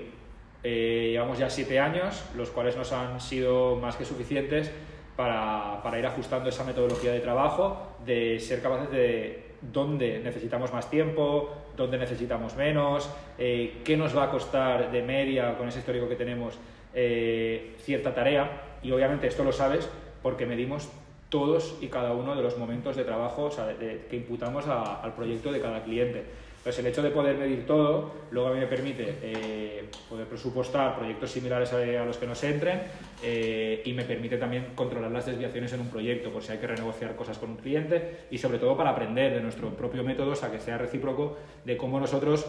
Eh, 0.62 1.08
llevamos 1.12 1.38
ya 1.38 1.48
siete 1.48 1.80
años, 1.80 2.26
los 2.36 2.50
cuales 2.50 2.76
nos 2.76 2.92
han 2.92 3.22
sido 3.22 3.76
más 3.76 3.96
que 3.96 4.04
suficientes 4.04 4.70
para, 5.16 5.80
para 5.82 5.98
ir 5.98 6.04
ajustando 6.04 6.50
esa 6.50 6.62
metodología 6.64 7.10
de 7.10 7.20
trabajo, 7.20 7.96
de 8.04 8.38
ser 8.38 8.60
capaces 8.60 8.90
de 8.90 9.41
dónde 9.72 10.18
necesitamos 10.18 10.72
más 10.72 10.90
tiempo, 10.90 11.50
dónde 11.76 11.98
necesitamos 11.98 12.56
menos, 12.56 13.08
eh, 13.38 13.80
qué 13.84 13.96
nos 13.96 14.16
va 14.16 14.24
a 14.24 14.30
costar 14.30 14.90
de 14.90 15.02
media 15.02 15.56
con 15.56 15.68
ese 15.68 15.78
histórico 15.78 16.08
que 16.08 16.16
tenemos 16.16 16.58
eh, 16.94 17.74
cierta 17.78 18.14
tarea. 18.14 18.78
Y 18.82 18.90
obviamente 18.90 19.26
esto 19.26 19.44
lo 19.44 19.52
sabes 19.52 19.88
porque 20.22 20.46
medimos 20.46 20.90
todos 21.32 21.78
y 21.80 21.86
cada 21.86 22.12
uno 22.12 22.36
de 22.36 22.42
los 22.42 22.58
momentos 22.58 22.94
de 22.94 23.04
trabajo 23.04 23.48
que 23.80 24.16
imputamos 24.16 24.66
al 24.68 25.14
proyecto 25.14 25.50
de 25.50 25.60
cada 25.60 25.82
cliente. 25.82 26.24
Pues 26.62 26.78
el 26.78 26.86
hecho 26.86 27.02
de 27.02 27.10
poder 27.10 27.38
medir 27.38 27.66
todo, 27.66 28.12
luego 28.30 28.50
a 28.50 28.52
mí 28.52 28.60
me 28.60 28.66
permite 28.66 29.16
eh, 29.22 29.84
poder 30.08 30.28
presupuestar 30.28 30.94
proyectos 30.94 31.30
similares 31.30 31.72
a, 31.72 32.04
los 32.04 32.18
que 32.18 32.26
nos 32.26 32.44
entren 32.44 32.82
eh, 33.24 33.82
y 33.84 33.94
me 33.94 34.04
permite 34.04 34.36
también 34.36 34.66
controlar 34.76 35.10
las 35.10 35.26
desviaciones 35.26 35.72
en 35.72 35.80
un 35.80 35.88
proyecto, 35.88 36.30
por 36.30 36.42
si 36.42 36.52
hay 36.52 36.58
que 36.58 36.68
renegociar 36.68 37.16
cosas 37.16 37.38
con 37.38 37.50
un 37.50 37.56
cliente 37.56 38.26
y 38.30 38.38
sobre 38.38 38.58
todo 38.58 38.76
para 38.76 38.90
aprender 38.90 39.32
de 39.32 39.40
nuestro 39.40 39.70
propio 39.70 40.04
método, 40.04 40.32
o 40.32 40.36
sea, 40.36 40.52
que 40.52 40.60
sea 40.60 40.78
recíproco 40.78 41.36
de 41.64 41.76
cómo 41.78 41.98
nosotros 41.98 42.46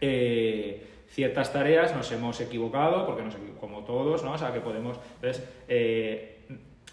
eh, 0.00 0.84
ciertas 1.08 1.52
tareas 1.52 1.94
nos 1.94 2.10
hemos 2.10 2.40
equivocado, 2.40 3.06
porque 3.06 3.22
nos, 3.22 3.36
como 3.60 3.84
todos, 3.84 4.24
¿no? 4.24 4.32
o 4.32 4.38
sea, 4.38 4.52
que 4.52 4.60
podemos 4.60 4.98
entonces, 5.20 5.44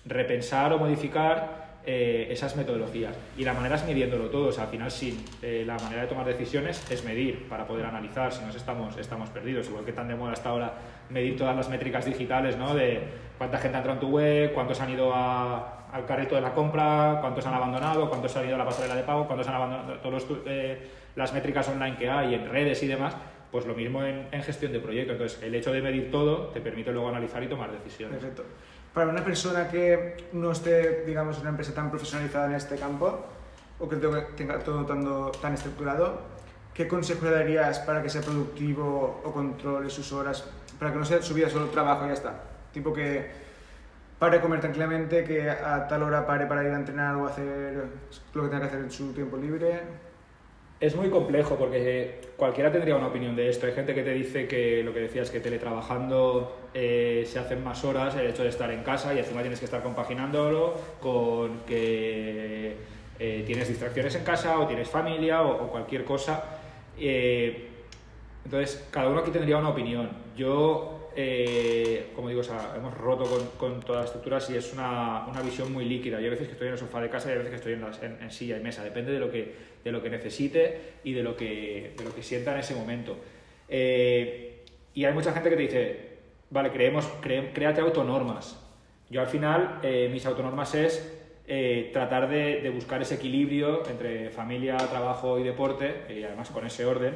repensar 0.06 0.74
o 0.74 0.78
modificar 0.78 1.64
eh, 1.86 2.28
esas 2.32 2.56
metodologías. 2.56 3.14
Y 3.38 3.44
la 3.44 3.54
manera 3.54 3.76
es 3.76 3.86
midiéndolo 3.86 4.30
todo, 4.30 4.48
o 4.48 4.52
sea, 4.54 4.64
al 4.64 4.70
final 4.70 4.90
sí, 4.90 5.26
eh, 5.42 5.64
la 5.68 5.78
manera 5.78 6.04
de 6.04 6.08
tomar 6.08 6.26
decisiones 6.26 6.90
es 6.90 7.04
medir 7.04 7.50
para 7.50 7.68
poder 7.68 7.86
analizar, 7.86 8.32
si 8.32 8.42
nos 8.46 8.56
estamos, 8.56 8.96
estamos 8.98 9.30
perdidos, 9.32 9.68
igual 9.68 9.84
que 9.84 9.92
tan 9.92 10.08
de 10.08 10.16
moda 10.16 10.32
hasta 10.32 10.50
ahora 10.50 10.74
medir 11.10 11.36
todas 11.36 11.54
las 11.56 11.68
métricas 11.68 12.06
digitales, 12.06 12.56
¿no? 12.56 12.74
De 12.74 13.02
cuánta 13.38 13.58
gente 13.58 13.76
ha 13.76 13.80
entrado 13.80 14.00
en 14.00 14.06
tu 14.06 14.16
web, 14.16 14.54
cuántos 14.54 14.80
han 14.80 14.92
ido 14.92 15.14
al 15.14 16.06
carrito 16.08 16.36
de 16.36 16.42
la 16.42 16.54
compra, 16.54 17.18
cuántos 17.20 17.46
han 17.46 17.54
abandonado, 17.54 18.08
cuántos 18.08 18.34
han 18.38 18.46
ido 18.46 18.56
a 18.56 18.60
la 18.60 18.66
pasarela 18.66 18.96
de 18.96 19.04
pago, 19.04 19.28
cuántos 19.28 19.48
han 19.50 19.56
abandonado, 19.56 20.00
todas 20.00 20.26
eh, 20.46 20.88
las 21.18 21.34
métricas 21.34 21.68
online 21.68 21.98
que 21.98 22.10
hay 22.10 22.34
en 22.34 22.50
redes 22.50 22.82
y 22.84 22.88
demás, 22.88 23.14
pues 23.52 23.66
lo 23.66 23.76
mismo 23.76 24.04
en, 24.06 24.28
en, 24.32 24.42
gestión 24.42 24.72
de 24.72 24.80
proyectos. 24.80 25.16
Entonces, 25.16 25.44
el 25.44 25.54
hecho 25.54 25.74
de 25.74 25.82
medir 25.82 26.10
todo 26.10 26.48
te 26.48 26.62
permite 26.62 26.94
luego 26.94 27.10
analizar 27.10 27.44
y 27.44 27.48
tomar 27.48 27.74
decisiones. 27.74 28.20
Perfecto 28.20 28.46
para 28.94 29.10
una 29.10 29.24
persona 29.24 29.68
que 29.68 30.28
no 30.34 30.52
esté, 30.52 31.04
digamos, 31.06 31.38
en 31.38 31.42
una 31.42 31.50
empresa 31.52 31.74
tan 31.74 31.90
profesionalizada 31.90 32.46
en 32.46 32.54
este 32.54 32.76
campo 32.76 33.26
o 33.80 33.90
que 33.90 33.96
tenga 34.38 34.60
todo 34.60 34.86
tan, 34.86 35.04
tan 35.42 35.54
estructurado, 35.54 36.22
¿qué 36.74 36.88
consejo 36.88 37.26
le 37.26 37.32
darías 37.32 37.80
para 37.80 38.04
que 38.04 38.10
sea 38.10 38.22
productivo 38.22 39.22
o 39.24 39.32
controle 39.32 39.90
sus 39.90 40.14
horas? 40.14 40.48
Para 40.78 40.92
que 40.92 41.00
no 41.00 41.06
sea 41.06 41.22
su 41.22 41.34
vida 41.34 41.50
solo 41.50 41.68
trabajo 41.68 42.06
y 42.06 42.10
ya 42.10 42.14
está. 42.14 42.44
Tipo 42.72 42.94
que 42.94 43.32
pare 44.20 44.38
a 44.38 44.42
comer 44.42 44.62
tranquilamente, 44.62 45.24
que 45.24 45.50
a 45.50 45.88
tal 45.88 46.04
hora 46.04 46.26
pare 46.28 46.46
para 46.46 46.64
ir 46.64 46.70
a 46.70 46.78
entrenar 46.78 47.16
o 47.16 47.28
hacer 47.28 47.86
lo 48.34 48.44
que 48.44 48.50
tenga 48.50 48.62
que 48.62 48.68
hacer 48.68 48.80
en 48.80 48.92
su 48.92 49.12
tiempo 49.12 49.38
libre. 49.38 49.82
Es 50.80 50.96
muy 50.96 51.10
complejo 51.10 51.56
porque 51.56 52.22
cualquiera 52.38 52.72
tendría 52.72 52.96
una 52.96 53.08
opinión 53.08 53.36
de 53.36 53.50
esto. 53.50 53.66
Hay 53.66 53.74
gente 53.74 53.96
que 53.96 54.04
te 54.04 54.12
dice 54.12 54.48
que 54.48 54.84
lo 54.84 54.94
que 54.94 55.00
decías, 55.00 55.32
que 55.32 55.40
teletrabajando 55.40 56.63
eh, 56.76 57.24
se 57.28 57.38
hacen 57.38 57.64
más 57.64 57.84
horas 57.84 58.16
el 58.16 58.26
hecho 58.28 58.42
de 58.42 58.50
estar 58.50 58.72
en 58.72 58.82
casa 58.82 59.14
y 59.14 59.20
encima 59.20 59.42
tienes 59.42 59.60
que 59.60 59.66
estar 59.66 59.84
compaginándolo 59.84 60.74
con 61.00 61.60
que 61.68 62.76
eh, 63.20 63.44
tienes 63.46 63.68
distracciones 63.68 64.16
en 64.16 64.24
casa 64.24 64.60
o 64.60 64.66
tienes 64.66 64.90
familia 64.90 65.44
o, 65.44 65.70
cualquier 65.70 66.04
cosa. 66.04 66.44
Eh, 66.98 67.70
entonces, 68.44 68.88
cada 68.90 69.10
uno 69.10 69.20
aquí 69.20 69.30
tendría 69.30 69.58
una 69.58 69.70
opinión. 69.70 70.10
Yo 70.36 70.90
como 72.16 72.30
digo, 72.30 72.42
hemos 72.76 72.98
roto 72.98 73.26
con, 73.60 73.80
todas 73.82 74.02
las 74.02 74.06
estructuras 74.06 74.50
y 74.50 74.58
es 74.58 74.74
una, 74.74 75.28
una, 75.28 75.44
visión 75.44 75.72
muy 75.72 75.86
líquida. 75.86 76.20
Yo 76.20 76.26
a 76.26 76.32
veces 76.32 76.48
que 76.48 76.54
estoy 76.54 76.68
en 76.70 76.74
el 76.74 76.80
sofá 76.80 77.02
de 77.02 77.10
casa 77.12 77.30
y 77.30 77.34
a 77.34 77.36
veces 77.36 77.52
que 77.52 77.58
estoy 77.58 77.74
en, 77.74 78.18
en, 78.20 78.32
silla 78.32 78.58
y 78.58 78.64
mesa. 78.64 78.84
Depende 78.84 79.12
de 79.12 79.20
lo 79.20 79.30
que, 79.30 79.54
de 79.84 79.92
lo 79.92 80.02
que 80.02 80.10
necesite 80.10 80.80
y 81.04 81.14
de 81.14 81.22
lo 81.22 81.38
que, 81.38 81.94
de 81.96 82.04
lo 82.04 82.16
que 82.16 82.24
sienta 82.24 82.54
en 82.54 82.62
ese 82.62 82.74
momento. 82.74 83.16
Y 83.70 85.06
hay 85.06 85.14
mucha 85.14 85.34
gente 85.34 85.50
que 85.50 85.56
te 85.56 85.62
dice, 85.62 86.13
vale, 86.50 86.72
creemos, 86.72 87.06
créate 87.22 87.82
autonormas. 87.82 88.60
Yo 89.10 89.22
al 89.22 89.28
final, 89.28 89.80
eh, 89.84 90.10
mis 90.12 90.26
autonormas 90.26 90.76
es 90.76 91.20
tratar 91.92 92.30
de, 92.30 92.62
de, 92.62 92.70
buscar 92.70 93.02
ese 93.02 93.16
equilibrio 93.16 93.86
entre 93.88 94.30
familia, 94.30 94.78
trabajo 94.78 95.38
y 95.38 95.44
deporte, 95.44 96.06
y 96.10 96.24
además 96.24 96.50
con 96.50 96.66
ese 96.66 96.86
orden 96.86 97.14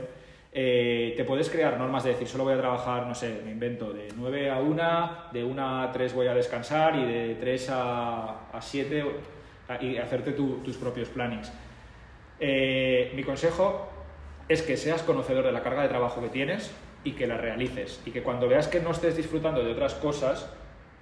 eh, 0.59 1.13
te 1.15 1.23
puedes 1.23 1.49
crear 1.49 1.77
normas 1.77 2.03
de 2.03 2.11
decir, 2.11 2.27
solo 2.27 2.45
voy 2.45 2.53
a 2.53 2.57
trabajar, 2.57 3.05
no 3.05 3.13
sé, 3.13 3.41
me 3.45 3.51
invento, 3.51 3.93
de 3.93 4.07
9 4.15 4.49
a 4.49 4.59
1, 4.59 5.09
de 5.31 5.43
1 5.43 5.81
a 5.81 5.91
3 5.91 6.13
voy 6.15 6.25
a 6.25 6.33
descansar 6.33 6.95
y 6.95 7.05
de 7.05 7.35
3 7.35 7.69
a, 7.69 8.49
a 8.51 8.59
7 8.59 9.05
y 9.81 9.97
hacerte 9.97 10.31
tus 10.31 10.77
propios 10.77 11.09
plannings. 11.09 11.51
Eh, 12.39 13.11
mi 13.15 13.23
consejo 13.23 13.87
es 14.47 14.63
que 14.63 14.77
seas 14.77 15.03
conocedor 15.03 15.45
de 15.45 15.51
la 15.51 15.61
carga 15.61 15.83
de 15.83 15.89
trabajo 15.89 16.21
que 16.21 16.29
tienes 16.29 16.71
y 17.07 17.13
que 17.13 17.25
la 17.25 17.37
realices. 17.37 18.01
Y 18.05 18.11
que 18.11 18.21
cuando 18.21 18.49
veas 18.49 18.67
que 18.67 18.81
no 18.81 18.91
estés 18.91 19.15
disfrutando 19.15 19.63
de 19.63 19.71
otras 19.71 19.93
cosas, 19.93 20.49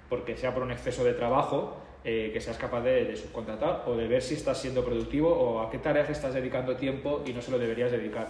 porque 0.08 0.36
sea 0.36 0.54
por 0.54 0.62
un 0.62 0.70
exceso 0.70 1.02
de 1.02 1.14
trabajo, 1.14 1.82
eh, 2.04 2.30
que 2.32 2.40
seas 2.40 2.56
capaz 2.56 2.82
de, 2.82 3.04
de, 3.04 3.16
subcontratar 3.16 3.82
o 3.86 3.96
de 3.96 4.06
ver 4.06 4.22
si 4.22 4.34
estás 4.34 4.60
siendo 4.60 4.84
productivo 4.84 5.28
o 5.28 5.60
a 5.60 5.68
qué 5.68 5.78
tareas 5.78 6.08
estás 6.08 6.32
dedicando 6.32 6.76
tiempo 6.76 7.24
y 7.26 7.32
no 7.32 7.42
se 7.42 7.50
lo 7.50 7.58
deberías 7.58 7.90
dedicar. 7.90 8.28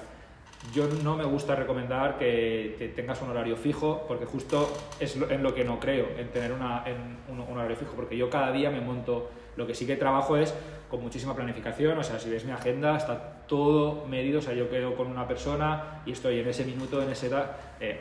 Yo 0.73 0.88
no 1.04 1.16
me 1.16 1.25
gusta 1.25 1.54
recomendar 1.54 2.16
que, 2.16 2.92
tengas 2.97 3.21
un 3.21 3.28
horario 3.28 3.59
fijo, 3.59 4.06
porque 4.09 4.25
justo 4.25 4.73
es 4.99 5.14
en 5.16 5.42
lo 5.42 5.54
que 5.54 5.64
no 5.64 5.78
creo, 5.78 6.09
en 6.16 6.28
tener 6.28 6.52
una, 6.52 6.83
en 6.87 7.18
un, 7.28 7.40
horario 7.40 7.76
fijo, 7.76 7.92
porque 7.95 8.16
yo 8.16 8.30
cada 8.30 8.52
día 8.52 8.71
me 8.71 8.80
monto, 8.80 9.30
lo 9.56 9.66
que 9.66 9.75
sí 9.75 9.87
que 9.87 9.97
trabajo 9.97 10.38
es 10.38 10.54
con 10.88 11.02
muchísima 11.02 11.37
planificación, 11.37 11.99
o 11.99 12.02
sea, 12.02 12.18
si 12.18 12.30
ves 12.30 12.47
mi 12.47 12.52
agenda, 12.52 12.97
está 12.97 13.36
todo 13.47 14.07
medido, 14.07 14.41
o 14.41 14.43
sea, 14.43 14.55
yo 14.55 14.69
quedo 14.69 14.95
con 14.97 15.09
una 15.09 15.26
persona 15.26 16.03
y 16.07 16.12
estoy 16.12 16.41
en 16.41 16.49
ese 16.49 16.65
minuto, 16.65 17.03
en 17.03 17.11
esa 17.11 17.26
edad, 17.26 17.57
eh, 17.81 18.00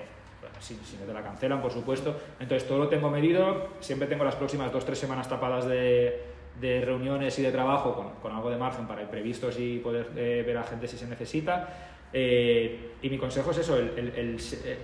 si, 0.59 0.75
si, 0.75 0.97
te 0.97 1.13
la 1.13 1.21
cancelan, 1.21 1.61
por 1.61 1.71
supuesto, 1.71 2.15
entonces 2.39 2.67
todo 2.67 2.79
lo 2.79 2.87
tengo 2.87 3.09
medido, 3.09 3.69
siempre 3.79 4.07
tengo 4.07 4.23
las 4.23 4.35
próximas 4.35 4.71
dos, 4.71 4.85
tres 4.85 4.97
semanas 4.97 5.29
tapadas 5.29 5.67
de, 5.67 6.23
de 6.59 6.81
reuniones 6.81 7.37
y 7.39 7.41
de 7.41 7.51
trabajo 7.51 7.93
con, 7.93 8.11
con, 8.21 8.31
algo 8.33 8.49
de 8.49 8.57
margen 8.57 8.87
para 8.87 9.01
imprevistos 9.01 9.59
y 9.59 9.79
poder 9.79 10.09
eh, 10.15 10.43
ver 10.45 10.57
a 10.57 10.63
gente 10.63 10.87
si 10.87 10.97
se 10.97 11.07
necesita. 11.07 11.91
Eh, 12.13 12.91
y 13.01 13.09
mi 13.09 13.17
consejo 13.17 13.51
es 13.51 13.57
eso, 13.57 13.77
el, 13.77 14.37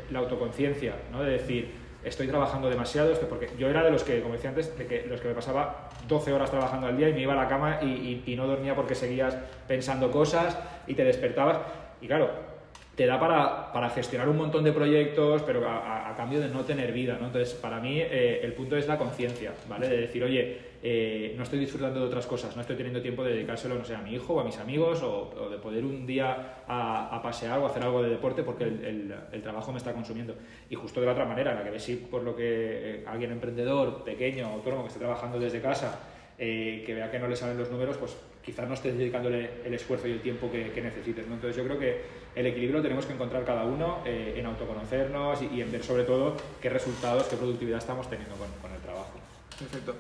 la 0.10 0.20
autoconciencia, 0.20 0.96
¿no? 1.12 1.24
de 1.24 1.32
decir, 1.32 1.72
estoy 2.04 2.28
trabajando 2.28 2.70
demasiado, 2.70 3.14
porque 3.30 3.50
yo 3.58 3.70
era 3.70 3.84
de 3.84 3.92
los 3.92 4.04
que, 4.04 4.22
como 4.22 4.34
decía 4.34 4.50
antes, 4.50 4.78
de 4.78 4.88
que 4.88 5.06
los 5.08 5.22
que 5.22 5.28
me 5.28 5.34
pasaba 5.34 5.90
12 6.08 6.34
horas 6.34 6.50
trabajando 6.50 6.88
al 6.88 6.98
día 6.98 7.10
y 7.10 7.14
me 7.14 7.22
iba 7.22 7.34
a 7.34 7.36
la 7.36 7.48
cama 7.48 7.80
y, 7.82 8.24
y, 8.26 8.36
no 8.36 8.48
dormía 8.48 8.76
porque 8.76 8.96
seguías 8.96 9.38
pensando 9.68 10.12
cosas 10.12 10.58
y 10.88 10.96
te 10.96 11.04
despertabas. 11.04 11.60
Y 12.02 12.08
claro, 12.08 12.51
te 12.96 13.06
da 13.06 13.20
para, 13.20 13.72
para, 13.72 13.90
gestionar 13.90 14.28
un 14.28 14.38
montón 14.38 14.64
de 14.64 14.74
proyectos, 14.74 15.42
pero 15.44 15.68
a, 15.68 16.14
cambio 16.18 16.42
de 16.42 16.50
no 16.50 16.66
tener 16.66 16.92
vida, 16.92 17.18
¿no? 17.20 17.28
Entonces, 17.28 17.54
para 17.54 17.80
mí, 17.80 18.00
eh, 18.00 18.42
el 18.44 18.54
punto 18.54 18.76
es 18.76 18.88
la 18.88 18.98
conciencia, 18.98 19.54
¿vale? 19.70 19.88
De 19.88 19.98
decir, 19.98 20.24
oye, 20.24 20.72
eh, 20.84 21.36
no 21.38 21.44
estoy 21.44 21.60
disfrutando 21.60 22.00
de 22.00 22.08
otras 22.08 22.26
cosas, 22.26 22.56
no 22.56 22.62
estoy 22.62 22.76
teniendo 22.76 23.02
tiempo 23.02 23.24
de 23.24 23.34
dedicárselo, 23.34 23.76
no 23.76 23.86
sé, 23.86 23.96
a 23.96 24.02
mi 24.02 24.16
hijo 24.16 24.34
o 24.34 24.40
a 24.40 24.44
mis 24.44 24.58
amigos, 24.58 25.02
o, 25.04 25.50
de 25.50 25.58
poder 25.58 25.86
un 25.86 26.08
día 26.08 26.64
a, 26.68 27.20
pasear 27.22 27.60
o 27.60 27.68
hacer 27.68 27.84
algo 27.84 28.02
de 28.02 28.10
deporte 28.10 28.42
porque 28.44 28.64
el, 28.64 29.14
el, 29.32 29.42
trabajo 29.42 29.72
me 29.72 29.78
está 29.78 29.94
consumiendo. 29.94 30.36
Y 30.70 30.76
justo 30.76 31.00
de 31.00 31.06
la 31.06 31.12
otra 31.14 31.26
manera, 31.26 31.54
la 31.54 31.64
que 31.64 31.70
ves 31.70 31.84
si 31.84 31.96
por 31.96 32.24
lo 32.24 32.36
que 32.36 32.44
eh, 32.46 33.04
alguien 33.08 33.32
emprendedor, 33.32 34.04
pequeño, 34.04 34.48
autónomo, 34.48 34.82
que 34.82 34.88
esté 34.88 35.00
trabajando 35.00 35.40
desde 35.40 35.62
casa, 35.62 36.00
que 36.42 36.94
vea 36.96 37.12
que 37.12 37.20
no 37.20 37.28
le 37.28 37.36
salen 37.36 37.58
los 37.58 37.70
números, 37.70 37.98
pues 37.98 38.16
quizás 38.44 38.68
no 38.68 38.74
estés 38.74 38.98
dedicándole 38.98 39.62
el 39.64 39.74
esfuerzo 39.76 40.08
y 40.08 40.12
el 40.12 40.22
tiempo 40.22 40.52
que, 40.52 40.82
necesites. 40.82 41.28
¿no? 41.28 41.36
Entonces 41.36 41.56
yo 41.56 41.64
creo 41.64 41.78
que 41.78 42.02
el 42.36 42.48
equilibrio 42.48 42.78
lo 42.78 42.84
tenemos 42.84 43.06
que 43.06 43.14
encontrar 43.14 43.46
cada 43.46 43.64
uno 43.64 44.00
eh, 44.06 44.34
en 44.38 44.46
autoconocernos 44.48 45.40
y, 45.44 45.62
en 45.62 45.72
ver 45.72 45.84
sobre 45.84 46.04
todo 46.04 46.36
qué 46.60 46.70
resultados, 46.70 47.26
qué 47.26 47.36
productividad 47.36 47.78
estamos 47.78 48.10
teniendo 48.10 48.36
con, 48.36 48.48
con, 48.60 48.72
el 48.72 48.82
trabajo. 48.82 49.14
Perfecto. 49.58 49.96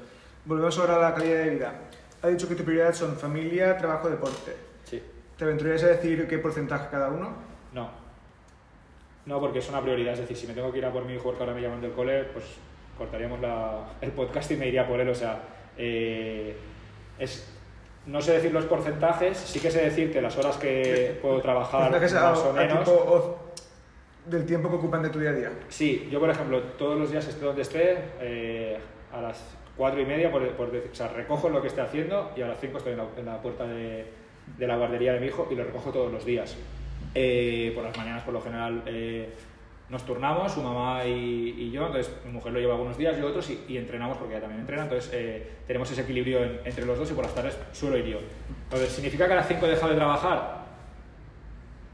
Volvemos 0.45 0.77
ahora 0.79 0.95
a 0.95 1.09
la 1.09 1.13
calidad 1.13 1.43
de 1.43 1.49
vida. 1.51 1.79
Ha 2.23 2.27
dicho 2.27 2.47
que 2.47 2.55
tus 2.55 2.65
prioridades 2.65 2.97
son 2.97 3.15
familia, 3.15 3.77
trabajo, 3.77 4.09
deporte. 4.09 4.55
Sí. 4.85 5.01
¿Te 5.37 5.43
aventurarías 5.43 5.83
a 5.83 5.87
decir 5.87 6.27
qué 6.27 6.39
porcentaje 6.39 6.87
cada 6.89 7.09
uno? 7.09 7.35
No. 7.73 7.91
No, 9.27 9.39
porque 9.39 9.59
es 9.59 9.69
una 9.69 9.81
prioridad. 9.81 10.13
Es 10.13 10.21
decir, 10.21 10.37
si 10.37 10.47
me 10.47 10.53
tengo 10.53 10.71
que 10.71 10.79
ir 10.79 10.85
a 10.85 10.91
por 10.91 11.05
mi 11.05 11.13
hijo 11.13 11.25
porque 11.25 11.43
ahora 11.43 11.53
me 11.53 11.61
llaman 11.61 11.81
del 11.81 11.91
cole, 11.91 12.23
pues 12.33 12.45
cortaríamos 12.97 13.39
la, 13.39 13.93
el 14.01 14.11
podcast 14.11 14.49
y 14.51 14.55
me 14.55 14.67
iría 14.67 14.87
por 14.87 14.99
él. 14.99 15.09
O 15.09 15.15
sea, 15.15 15.39
eh, 15.77 16.55
es, 17.19 17.47
no 18.05 18.21
sé 18.21 18.33
decir 18.33 18.51
los 18.51 18.65
porcentajes, 18.65 19.37
sí 19.37 19.59
que 19.59 19.71
sé 19.71 19.81
decir 19.81 20.11
que 20.11 20.21
las 20.21 20.37
horas 20.37 20.57
que 20.57 21.17
puedo 21.21 21.41
trabajar 21.41 21.91
más 21.91 22.39
o 22.39 22.53
menos. 22.53 22.89
del 24.25 24.45
tiempo 24.45 24.69
que 24.69 24.75
ocupan 24.75 25.03
de 25.03 25.09
tu 25.09 25.19
día 25.19 25.29
a 25.31 25.33
día. 25.33 25.51
Sí, 25.69 26.07
yo 26.11 26.19
por 26.19 26.29
ejemplo, 26.29 26.61
todos 26.77 26.97
los 26.97 27.11
días 27.11 27.27
esté 27.27 27.45
donde 27.45 27.61
esté, 27.61 27.97
eh, 28.19 28.77
a 29.11 29.21
las 29.21 29.43
cuatro 29.75 30.01
y 30.01 30.05
media, 30.05 30.31
por, 30.31 30.47
por 30.51 30.69
o 30.69 30.95
sea, 30.95 31.07
recojo 31.07 31.49
lo 31.49 31.61
que 31.61 31.67
esté 31.67 31.81
haciendo 31.81 32.31
y 32.35 32.41
a 32.41 32.47
las 32.47 32.59
cinco 32.59 32.77
estoy 32.77 32.93
en 32.93 33.25
la, 33.25 33.41
puerta 33.41 33.65
de, 33.65 34.05
de, 34.57 34.67
la 34.67 34.77
guardería 34.77 35.13
de 35.13 35.19
mi 35.19 35.27
hijo 35.27 35.47
y 35.49 35.55
lo 35.55 35.63
recojo 35.63 35.91
todos 35.91 36.11
los 36.11 36.25
días. 36.25 36.55
Eh, 37.13 37.71
por 37.75 37.83
las 37.83 37.97
mañanas, 37.97 38.23
por 38.23 38.33
lo 38.33 38.41
general, 38.41 38.83
eh, 38.85 39.29
nos 39.91 40.05
turnamos, 40.05 40.53
su 40.53 40.61
mamá 40.61 41.05
y, 41.05 41.69
yo, 41.69 41.85
entonces 41.85 42.15
mi 42.25 42.31
mujer 42.31 42.53
lo 42.53 42.59
lleva 42.59 42.73
algunos 42.73 42.97
días, 42.97 43.17
y 43.19 43.21
otros, 43.21 43.51
y, 43.67 43.77
entrenamos 43.77 44.17
porque 44.17 44.33
ella 44.33 44.41
también 44.41 44.61
entrena, 44.61 44.83
entonces 44.83 45.11
eh, 45.13 45.51
tenemos 45.67 45.91
ese 45.91 46.01
equilibrio 46.01 46.39
entre 46.63 46.85
los 46.85 46.97
dos 46.97 47.11
y 47.11 47.13
por 47.13 47.25
las 47.25 47.35
tardes 47.35 47.59
suelo 47.73 47.97
ir 47.97 48.05
yo. 48.05 48.19
Entonces, 48.63 48.89
¿significa 48.89 49.27
que 49.27 49.33
a 49.33 49.35
las 49.35 49.47
5 49.49 49.65
he 49.65 49.69
dejado 49.69 49.89
de 49.89 49.97
trabajar? 49.97 50.61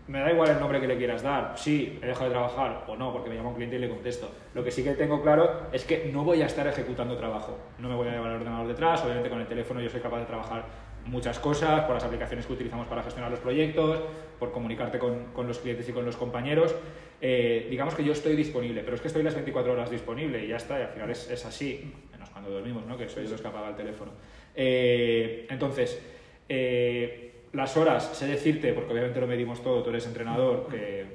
Me 0.08 0.20
da 0.20 0.32
igual 0.32 0.52
el 0.52 0.60
nombre 0.60 0.80
que 0.80 0.88
le 0.88 0.96
quieras 0.96 1.24
dar, 1.24 1.54
sí, 1.58 2.00
he 2.02 2.06
dejado 2.06 2.26
de 2.26 2.32
trabajar 2.32 2.86
o 2.88 2.96
no, 2.96 3.12
porque 3.12 3.30
me 3.30 3.36
llama 3.36 3.50
un 3.50 3.56
cliente 3.56 3.78
y 3.78 3.80
le 3.80 3.90
contesto. 3.90 4.30
Lo 4.54 4.64
que 4.64 4.70
sí 4.70 4.84
que 4.84 4.92
tengo 4.92 5.24
claro 5.24 5.64
es 5.72 5.84
que 5.84 6.12
no 6.14 6.24
voy 6.24 6.44
a 6.44 6.46
estar 6.46 6.68
ejecutando 6.68 7.18
trabajo, 7.18 7.58
no 7.80 7.90
me 7.90 7.96
voy 7.96 8.10
a 8.10 8.12
llevar 8.12 8.30
el 8.30 8.36
ordenador 8.38 8.68
detrás, 8.68 9.04
obviamente 9.04 9.30
con 9.30 9.42
el 9.42 9.48
teléfono 9.48 9.82
yo 9.82 9.90
soy 9.90 10.02
capaz 10.02 10.20
de 10.20 10.26
trabajar 10.26 10.66
muchas 11.06 11.40
cosas, 11.40 11.82
por 11.86 11.96
las 11.96 12.04
aplicaciones 12.04 12.46
que 12.46 12.54
utilizamos 12.54 12.88
para 12.88 13.02
gestionar 13.02 13.32
los 13.32 13.40
proyectos, 13.40 14.02
por 14.40 14.52
comunicarte 14.52 15.00
con, 15.00 15.26
con 15.34 15.48
los 15.48 15.58
clientes 15.60 15.90
y 15.90 15.94
con 15.94 16.06
los 16.06 16.16
compañeros. 16.16 16.76
Eh, 17.20 17.68
digamos 17.70 17.96
que 17.96 18.04
yo 18.04 18.12
estoy 18.12 18.36
disponible, 18.36 18.84
pero 18.84 18.96
es 18.96 19.02
que 19.02 19.08
estoy 19.08 19.24
las 19.24 19.34
24 19.34 19.74
horas 19.74 19.90
disponible 19.90 20.44
y 20.44 20.50
ya 20.50 20.58
está, 20.58 20.80
y 20.80 20.84
al 20.84 20.90
final 20.90 21.10
es, 21.10 21.30
es 21.30 21.46
así, 21.46 21.92
menos 22.12 22.30
cuando 22.30 22.52
dormimos, 22.52 22.86
¿no? 22.86 22.98
que 22.98 23.10
soy 23.10 23.28
los 23.28 23.42
que 23.42 23.48
apaga 23.48 23.70
el 23.70 23.76
teléfono. 23.76 24.12
Eh, 24.56 25.48
entonces, 25.50 26.00
eh, 26.48 27.46
las 27.54 27.76
horas, 27.76 28.16
sé 28.16 28.28
decirte, 28.28 28.74
porque 28.74 28.94
obviamente 28.94 29.20
lo 29.20 29.28
medimos 29.28 29.64
todo, 29.64 29.82
tú 29.82 29.90
eres 29.90 30.06
entrenador, 30.06 30.68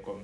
con, 0.03 0.23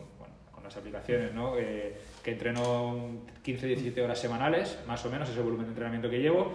con 0.53 0.65
las 0.65 0.77
aplicaciones, 0.77 1.33
¿no? 1.33 1.55
que 1.55 2.31
entreno 2.31 3.23
15-17 3.45 4.03
horas 4.03 4.19
semanales, 4.19 4.79
más 4.87 5.05
o 5.07 5.11
menos, 5.11 5.31
ese 5.31 5.41
volumen 5.41 5.67
de 5.67 5.71
entrenamiento 5.71 6.11
que 6.11 6.19
llevo. 6.19 6.53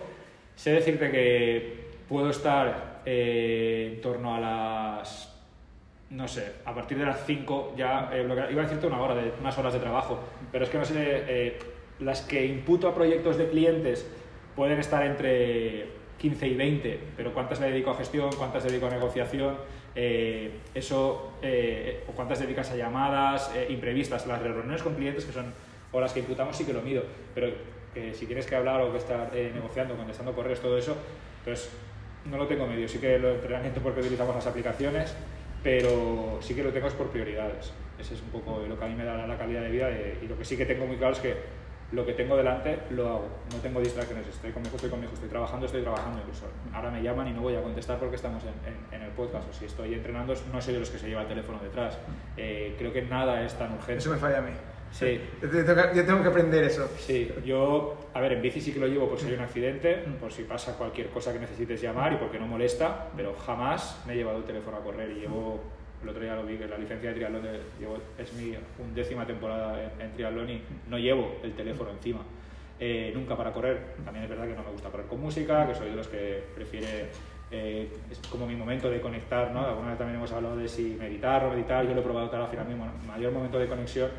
Sé 0.55 0.71
decirte 0.71 1.09
que 1.09 1.83
puedo 2.09 2.29
estar 2.29 3.01
en 3.05 4.01
torno 4.01 4.35
a 4.35 4.39
las 4.39 5.32
no 6.13 6.27
sé, 6.27 6.53
a 6.63 6.73
partir 6.75 6.97
de 6.99 7.05
las 7.05 7.25
5 7.25 7.73
ya, 7.75 8.11
eh, 8.13 8.23
iba 8.23 8.61
a 8.61 8.65
decirte 8.65 8.85
una 8.85 9.01
hora, 9.01 9.15
de, 9.15 9.33
unas 9.39 9.57
horas 9.57 9.73
de 9.73 9.79
trabajo, 9.79 10.19
pero 10.51 10.63
es 10.63 10.69
que 10.69 10.77
no 10.77 10.85
sé, 10.85 10.93
eh, 10.97 11.59
las 11.99 12.21
que 12.21 12.45
imputo 12.45 12.87
a 12.87 12.93
proyectos 12.93 13.37
de 13.37 13.49
clientes 13.49 14.07
pueden 14.55 14.79
estar 14.79 15.03
entre 15.03 15.87
15 16.19 16.47
y 16.47 16.55
20, 16.55 16.99
pero 17.17 17.33
cuántas 17.33 17.59
le 17.59 17.71
dedico 17.71 17.89
a 17.89 17.95
gestión, 17.95 18.29
cuántas 18.37 18.63
dedico 18.63 18.85
a 18.85 18.91
negociación, 18.91 19.57
eh, 19.95 20.59
eso, 20.75 21.33
o 22.07 22.11
cuántas 22.11 22.39
dedicas 22.39 22.71
a 22.71 22.75
llamadas 22.75 23.51
imprevistas, 23.69 24.27
las 24.27 24.41
reuniones 24.41 24.83
con 24.83 24.95
clientes 24.95 25.25
que 25.25 25.31
son 25.31 25.51
horas 25.91 26.13
que 26.13 26.19
imputamos 26.19 26.55
sí 26.55 26.65
que 26.65 26.73
lo 26.73 26.81
mido, 26.81 27.03
pero 27.33 27.49
si 28.13 28.25
tienes 28.25 28.45
que 28.47 28.55
hablar 28.55 28.81
o 28.81 28.91
que 28.91 28.97
estar 28.97 29.31
negociando, 29.33 29.95
contestando 29.95 30.33
correos, 30.33 30.59
todo 30.59 30.77
eso, 30.77 30.95
pues 31.43 31.69
no 32.25 32.37
lo 32.37 32.47
tengo 32.47 32.65
medio, 32.65 32.87
sí 32.87 32.99
que 32.99 33.19
lo 33.19 33.31
entrenamiento 33.31 33.81
porque 33.81 33.99
utilizamos 33.99 34.35
las 34.35 34.47
aplicaciones, 34.47 35.15
pero 35.63 36.39
sí 36.41 36.53
que 36.53 36.63
lo 36.63 36.71
tengo 36.71 36.87
es 36.87 36.93
por 36.93 37.07
prioridades. 37.09 37.73
Ese 37.97 38.15
es 38.15 38.21
un 38.21 38.29
poco 38.29 38.63
lo 38.67 38.77
que 38.77 38.85
a 38.85 38.87
mí 38.87 38.95
me 38.95 39.05
da 39.05 39.25
la 39.25 39.37
calidad 39.37 39.61
de 39.61 39.69
vida 39.69 39.89
y, 39.91 40.27
lo 40.27 40.37
que 40.37 40.43
sí 40.45 40.57
que 40.57 40.65
tengo 40.65 40.85
muy 40.85 40.97
claro 40.97 41.13
es 41.13 41.19
que 41.19 41.63
lo 41.91 42.05
que 42.05 42.13
tengo 42.13 42.35
delante 42.35 42.79
lo 42.89 43.07
hago, 43.07 43.27
no 43.51 43.59
tengo 43.59 43.79
distracciones, 43.79 44.27
estoy 44.27 44.51
conmigo, 44.51 44.75
estoy 44.75 44.89
conmigo, 44.89 45.13
estoy 45.13 45.29
trabajando, 45.29 45.67
estoy 45.67 45.83
trabajando 45.83 46.19
incluso. 46.19 46.47
Ahora 46.73 46.89
me 46.89 47.03
llaman 47.03 47.27
y 47.27 47.33
no 47.33 47.41
voy 47.41 47.55
a 47.55 47.61
contestar 47.61 47.99
porque 47.99 48.15
estamos 48.15 48.43
en, 48.43 48.95
en, 48.97 49.03
el 49.03 49.11
podcast, 49.11 49.47
o 49.47 49.53
si 49.53 49.65
estoy 49.65 49.93
entrenando 49.93 50.33
no 50.51 50.59
soy 50.59 50.73
de 50.73 50.79
los 50.79 50.89
que 50.89 50.97
se 50.97 51.07
lleva 51.07 51.21
el 51.21 51.27
teléfono 51.27 51.59
detrás. 51.59 51.99
Eh, 52.35 52.75
creo 52.79 52.91
que 52.91 53.03
nada 53.03 53.43
es 53.45 53.53
tan 53.53 53.73
urgente. 53.73 53.99
Eso 53.99 54.09
me 54.09 54.17
falla 54.17 54.39
a 54.39 54.41
mí. 54.41 54.51
Sí. 54.93 55.19
Yo 55.41 56.05
tengo 56.05 56.21
que 56.21 56.27
aprender 56.27 56.63
eso. 56.63 56.87
Sí, 56.99 57.31
yo, 57.43 57.97
a 58.13 58.21
ver, 58.21 58.33
en 58.33 58.41
bici 58.43 58.61
sí 58.61 58.71
que 58.71 58.79
lo 58.79 58.87
llevo 58.87 59.09
por 59.09 59.19
si 59.19 59.27
hay 59.27 59.33
un 59.33 59.41
accidente, 59.41 59.95
por 60.19 60.31
si 60.31 60.43
pasa 60.43 60.77
cualquier 60.77 61.09
cosa 61.09 61.33
que 61.33 61.39
necesites 61.39 61.81
llamar 61.81 62.13
y 62.13 62.17
porque 62.17 62.39
no 62.39 62.45
molesta, 62.45 63.07
pero 63.17 63.33
jamás 63.33 64.03
me 64.05 64.13
he 64.13 64.17
llevado 64.17 64.37
el 64.37 64.43
teléfono 64.43 64.77
a 64.77 64.81
correr 64.81 65.09
y 65.11 65.21
llevo, 65.21 65.61
el 66.03 66.09
otro 66.09 66.21
día 66.21 66.35
lo 66.35 66.45
vi, 66.45 66.57
que 66.57 66.67
la 66.67 66.77
licencia 66.77 67.09
de 67.09 67.15
triatlón 67.15 67.41
llevo, 67.79 67.97
es 68.19 68.33
mi 68.33 68.55
undécima 68.77 69.25
temporada 69.25 69.91
en, 69.99 70.11
triatlón 70.13 70.49
y 70.51 70.61
no 70.87 70.99
llevo 70.99 71.39
el 71.43 71.53
teléfono 71.53 71.89
encima. 71.89 72.21
Eh, 72.79 73.11
nunca 73.15 73.35
para 73.35 73.51
correr. 73.51 73.95
También 74.05 74.25
es 74.25 74.29
verdad 74.29 74.45
que 74.45 74.55
no 74.55 74.63
me 74.63 74.71
gusta 74.71 74.89
correr 74.89 75.07
con 75.07 75.21
música, 75.21 75.65
que 75.67 75.73
soy 75.73 75.89
de 75.89 75.95
los 75.95 76.07
que 76.07 76.43
prefiere 76.53 77.09
eh, 77.49 77.87
es 78.11 78.19
como 78.29 78.45
mi 78.45 78.55
momento 78.55 78.89
de 78.89 79.01
conectar, 79.01 79.51
¿no? 79.51 79.65
Alguna 79.65 79.89
vez 79.89 79.97
también 79.97 80.17
hemos 80.17 80.31
hablado 80.31 80.57
de 80.57 80.67
si 80.67 80.97
meditar 80.99 81.45
o 81.45 81.51
meditar, 81.51 81.85
yo 81.85 81.93
lo 81.93 82.01
he 82.01 82.03
probado 82.03 82.29
cada 82.29 82.45
al 82.45 82.49
final, 82.49 82.67
mi 82.67 83.07
mayor 83.07 83.31
momento 83.31 83.57
de 83.57 83.67
conexión 83.67 84.09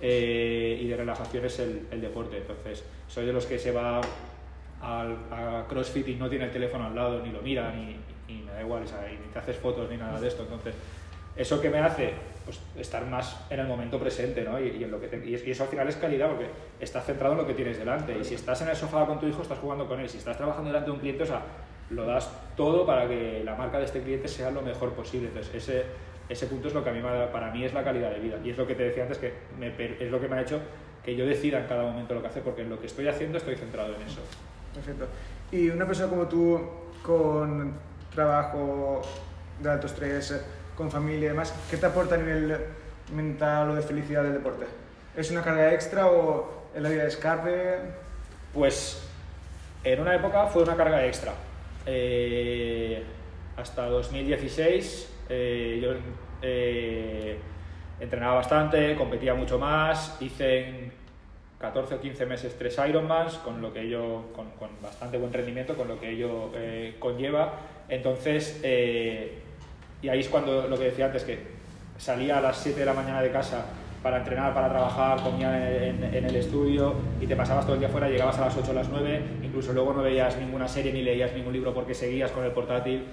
eh, 0.00 0.78
y 0.80 0.88
de 0.88 0.96
relajación 0.96 1.44
es 1.44 1.58
el, 1.58 2.00
deporte. 2.00 2.38
Entonces, 2.38 2.84
soy 3.08 3.26
de 3.26 3.32
los 3.32 3.46
que 3.46 3.58
se 3.58 3.70
va 3.70 4.00
al, 4.80 5.16
a 5.30 5.66
CrossFit 5.68 6.08
y 6.08 6.14
no 6.14 6.28
tiene 6.28 6.46
el 6.46 6.50
teléfono 6.50 6.86
al 6.86 6.94
lado, 6.94 7.20
ni 7.22 7.30
lo 7.30 7.42
mira, 7.42 7.72
ni, 7.72 7.96
me 8.42 8.52
da 8.52 8.60
igual, 8.62 8.82
ni 8.82 9.32
te 9.32 9.38
haces 9.38 9.56
fotos 9.56 9.90
ni 9.90 9.96
nada 9.96 10.20
de 10.20 10.28
esto. 10.28 10.42
Entonces, 10.42 10.74
¿eso 11.36 11.60
que 11.60 11.68
me 11.68 11.78
hace? 11.78 12.12
Pues 12.44 12.60
estar 12.78 13.04
más 13.06 13.44
en 13.50 13.60
el 13.60 13.66
momento 13.66 13.98
presente, 13.98 14.42
¿no? 14.42 14.58
Y, 14.58 14.82
en 14.82 14.90
lo 14.90 15.00
que 15.00 15.22
y, 15.24 15.50
eso 15.50 15.64
al 15.64 15.68
final 15.68 15.88
es 15.88 15.96
calidad 15.96 16.28
porque 16.28 16.46
estás 16.80 17.04
centrado 17.04 17.34
en 17.34 17.40
lo 17.40 17.46
que 17.46 17.54
tienes 17.54 17.78
delante. 17.78 18.16
Y 18.18 18.24
si 18.24 18.34
estás 18.34 18.62
en 18.62 18.68
el 18.68 18.76
sofá 18.76 19.04
con 19.06 19.20
tu 19.20 19.26
hijo, 19.26 19.42
estás 19.42 19.58
jugando 19.58 19.86
con 19.86 20.00
él. 20.00 20.08
Si 20.08 20.18
estás 20.18 20.36
trabajando 20.36 20.68
delante 20.68 20.86
de 20.86 20.92
un 20.92 21.00
cliente, 21.00 21.24
o 21.24 21.26
sea, 21.26 21.42
lo 21.90 22.06
das 22.06 22.30
todo 22.56 22.86
para 22.86 23.06
que 23.06 23.42
la 23.44 23.54
marca 23.56 23.78
de 23.78 23.84
este 23.84 24.00
cliente 24.00 24.28
sea 24.28 24.50
lo 24.50 24.62
mejor 24.62 24.92
posible. 24.94 25.28
Entonces, 25.28 25.54
ese 25.54 25.84
ese 26.30 26.46
punto 26.46 26.68
es 26.68 26.74
lo 26.74 26.82
que 26.82 26.90
a 26.90 26.92
mí 26.92 27.00
para 27.32 27.50
mí 27.50 27.64
es 27.64 27.74
la 27.74 27.82
calidad 27.82 28.10
de 28.12 28.20
vida 28.20 28.38
y 28.42 28.50
es 28.50 28.56
lo 28.56 28.66
que 28.66 28.76
te 28.76 28.84
decía 28.84 29.02
antes 29.02 29.18
que 29.18 29.34
es 29.98 30.10
lo 30.10 30.20
que 30.20 30.28
me 30.28 30.36
ha 30.36 30.40
hecho 30.40 30.60
que 31.04 31.16
yo 31.16 31.26
decida 31.26 31.58
en 31.58 31.66
cada 31.66 31.82
momento 31.82 32.14
lo 32.14 32.22
que 32.22 32.28
hacer 32.28 32.42
porque 32.42 32.62
en 32.62 32.70
lo 32.70 32.80
que 32.80 32.86
estoy 32.86 33.08
haciendo 33.08 33.38
estoy 33.38 33.56
centrado 33.56 33.94
en 33.96 34.02
eso. 34.02 34.20
Perfecto. 34.74 35.06
Y 35.50 35.68
una 35.70 35.86
persona 35.86 36.08
como 36.08 36.28
tú 36.28 36.60
con 37.02 37.74
trabajo 38.14 39.02
de 39.60 39.70
alto 39.70 39.86
estrés, 39.86 40.40
con 40.76 40.90
familia 40.90 41.26
y 41.26 41.28
demás, 41.30 41.54
¿qué 41.70 41.76
te 41.76 41.86
aporta 41.86 42.14
a 42.14 42.18
nivel 42.18 42.56
mental 43.12 43.70
o 43.70 43.74
de 43.74 43.82
felicidad 43.82 44.22
del 44.22 44.34
deporte? 44.34 44.66
¿Es 45.16 45.30
una 45.30 45.42
carga 45.42 45.72
extra 45.74 46.06
o 46.06 46.68
en 46.74 46.82
la 46.82 46.88
vida 46.90 47.02
de 47.02 47.08
escape? 47.08 47.78
Pues 48.52 49.02
en 49.82 50.00
una 50.00 50.14
época 50.14 50.46
fue 50.46 50.62
una 50.62 50.76
carga 50.76 51.04
extra. 51.04 51.32
Eh, 51.86 53.02
hasta 53.56 53.86
2016 53.86 55.08
eh, 55.32 55.78
yo 55.80 55.92
eh, 56.42 57.38
entrenaba 58.00 58.34
bastante, 58.34 58.96
competía 58.96 59.32
mucho 59.32 59.60
más, 59.60 60.16
hice 60.20 60.68
en 60.68 60.92
14 61.60 61.94
o 61.94 62.00
15 62.00 62.26
meses 62.26 62.56
tres 62.58 62.76
Ironmans, 62.88 63.34
con 63.34 63.62
lo 63.62 63.72
que 63.72 63.82
ello, 63.82 64.32
con, 64.34 64.46
bastante 64.82 65.18
buen 65.18 65.32
rendimiento, 65.32 65.76
con 65.76 65.86
lo 65.86 66.00
que 66.00 66.10
ello 66.10 66.50
eh, 66.56 66.96
conlleva. 66.98 67.52
Entonces, 67.88 68.60
y 70.02 70.08
ahí 70.08 70.20
es 70.20 70.28
cuando 70.28 70.66
lo 70.66 70.76
que 70.76 70.84
decía 70.84 71.06
antes, 71.06 71.22
que 71.22 71.38
salía 71.96 72.38
a 72.38 72.40
las 72.40 72.56
7 72.56 72.80
de 72.80 72.86
la 72.86 72.94
mañana 72.94 73.22
de 73.22 73.30
casa 73.30 73.66
para 74.02 74.16
entrenar, 74.16 74.54
para 74.54 74.68
trabajar, 74.68 75.22
comía 75.22 75.86
en, 75.88 76.02
el 76.02 76.34
estudio 76.34 76.94
y 77.20 77.26
te 77.26 77.36
pasabas 77.36 77.66
todo 77.66 77.74
el 77.74 77.80
día 77.80 77.88
fuera, 77.88 78.08
llegabas 78.08 78.38
a 78.38 78.46
las 78.46 78.56
8 78.56 78.70
o 78.70 78.74
las 78.74 78.88
9, 78.88 79.22
incluso 79.42 79.72
luego 79.72 79.92
no 79.92 80.02
veías 80.02 80.38
ninguna 80.38 80.66
serie 80.66 80.92
ni 80.92 81.02
leías 81.02 81.34
ningún 81.34 81.52
libro 81.52 81.74
porque 81.74 81.94
seguías 81.94 82.30
con 82.32 82.44
el 82.44 82.52
portátil. 82.52 83.04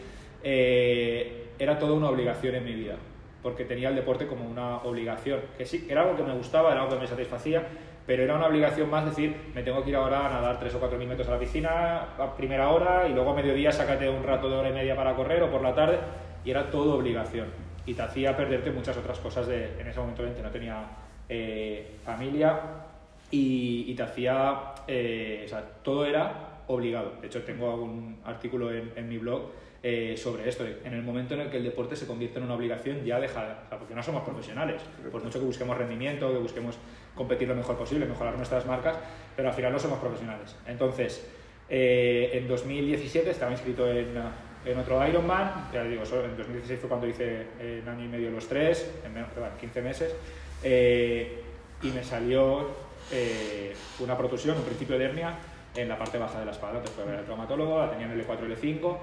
Era 1.60 1.78
toda 1.78 1.94
una 1.94 2.10
obligación 2.10 2.56
en 2.56 2.66
mi 2.66 2.74
vida, 2.74 2.96
porque 3.42 3.66
tenía 3.66 3.90
el 3.90 3.96
deporte 3.96 4.28
como 4.28 4.50
una 4.50 4.78
obligación, 4.78 5.42
que 5.58 5.66
sí, 5.66 5.88
era 5.90 6.02
algo 6.02 6.16
que 6.16 6.24
me 6.24 6.34
gustaba, 6.34 6.72
era 6.72 6.82
algo 6.82 6.96
que 6.96 7.02
me 7.02 7.08
satisfacía, 7.08 7.64
pero 8.06 8.24
era 8.24 8.36
una 8.36 8.48
obligación 8.48 8.90
más 8.90 9.06
decir, 9.06 9.36
me 9.54 9.64
tengo 9.64 9.84
que 9.84 9.90
ir 9.90 9.96
ahora 9.96 10.26
a 10.26 10.30
nadar 10.30 10.60
3 10.60 10.76
o 10.76 10.80
4 10.80 10.98
mil 10.98 11.08
metros 11.08 11.28
a 11.28 11.32
la 11.32 11.40
piscina 11.40 12.08
a 12.18 12.36
primera 12.38 12.70
hora 12.70 13.08
y 13.08 13.14
luego 13.14 13.32
a 13.32 13.36
mediodía 13.36 13.72
sácate 13.72 14.10
un 14.10 14.24
rato 14.24 14.50
de 14.50 14.56
hora 14.56 14.70
y 14.70 14.74
media 14.74 14.96
para 14.96 15.14
correr 15.14 15.44
o 15.44 15.52
por 15.52 15.62
la 15.62 15.76
tarde 15.76 16.00
y 16.46 16.52
era 16.52 16.70
todo 16.72 16.96
obligación 16.96 17.48
y 17.88 17.94
te 17.94 18.02
hacía 18.02 18.36
perderte 18.36 18.72
muchas 18.72 18.98
otras 18.98 19.18
cosas 19.20 19.48
de, 19.48 19.80
en 19.80 19.88
ese 19.88 20.00
momento 20.00 20.26
en 20.26 20.36
que 20.36 20.42
no 20.42 20.52
tenía 20.52 20.84
eh, 21.28 21.96
familia 22.04 22.60
y, 23.32 23.86
y, 23.88 23.96
te 23.96 24.04
hacía, 24.04 24.74
eh, 24.88 25.44
o 25.46 25.50
sea, 25.50 25.62
todo 25.84 26.06
era 26.06 26.62
obligado. 26.68 27.14
De 27.22 27.28
hecho, 27.28 27.44
tengo 27.44 27.72
algún 27.72 28.20
artículo 28.26 28.74
en, 28.74 28.92
en 28.96 29.08
mi 29.08 29.18
blog 29.18 29.52
eh, 29.90 30.18
sobre 30.18 30.50
esto. 30.50 30.66
En 30.66 30.94
el 30.94 31.02
momento 31.02 31.34
en 31.34 31.40
el 31.40 31.50
que 31.50 31.56
el 31.56 31.64
deporte 31.64 31.96
se 31.96 32.06
convierte 32.06 32.40
en 32.40 32.44
una 32.44 32.56
obligación, 32.56 33.06
ya 33.06 33.22
deja, 33.22 33.62
o 33.66 33.70
sea, 33.70 33.80
porque 33.80 33.96
no 33.96 34.04
somos 34.04 34.22
profesionales, 34.24 34.82
por 35.10 35.24
mucho 35.24 35.40
que 35.40 35.46
busquemos 35.46 35.78
rendimiento, 35.78 36.30
que 36.30 36.40
busquemos 36.40 36.76
competir 37.16 37.48
lo 37.48 37.56
mejor 37.56 37.78
posible, 37.78 38.06
mejorar 38.06 38.36
nuestras 38.36 38.66
marcas, 38.66 38.98
pero 39.34 39.48
al 39.48 39.54
final 39.54 39.72
no 39.72 39.80
somos 39.80 40.00
profesionales. 40.00 40.58
Entonces, 40.68 41.26
eh, 41.70 42.32
en 42.34 42.50
2017 42.50 43.30
estaba 43.30 43.54
inscrito 43.54 43.90
en, 43.90 44.10
en 44.66 44.78
otro 44.78 45.08
Ironman, 45.08 45.70
ya 45.72 45.86
digo, 45.86 46.04
en 46.04 46.36
2016 46.36 46.82
fue 46.82 46.90
cuando 46.90 47.08
hice 47.08 47.48
en 47.58 47.88
año 47.88 48.04
y 48.04 48.10
medio 48.10 48.30
los 48.30 48.46
tres, 48.46 48.94
en 49.06 49.14
menos, 49.14 49.32
perdón, 49.32 49.52
15 49.58 49.82
meses, 49.82 50.14
eh, 50.64 51.44
y 51.82 51.88
me 51.92 52.04
salió 52.04 52.72
eh, 53.14 53.74
una 54.00 54.18
protusión, 54.18 54.58
un 54.58 54.64
principio 54.64 55.00
de 55.00 55.06
hernia 55.06 55.38
en 55.74 55.88
la 55.88 55.98
parte 55.98 56.18
baja 56.18 56.40
de 56.40 56.46
la 56.46 56.52
espalda. 56.52 56.80
Entonces 56.80 56.96
fui 56.96 57.04
a 57.04 57.12
ver 57.12 57.20
al 57.20 57.26
traumatólogo, 57.26 57.80
la 57.80 57.90
tenía 57.90 58.08
en 58.08 58.20
L4, 58.20 58.40
L5, 58.42 58.98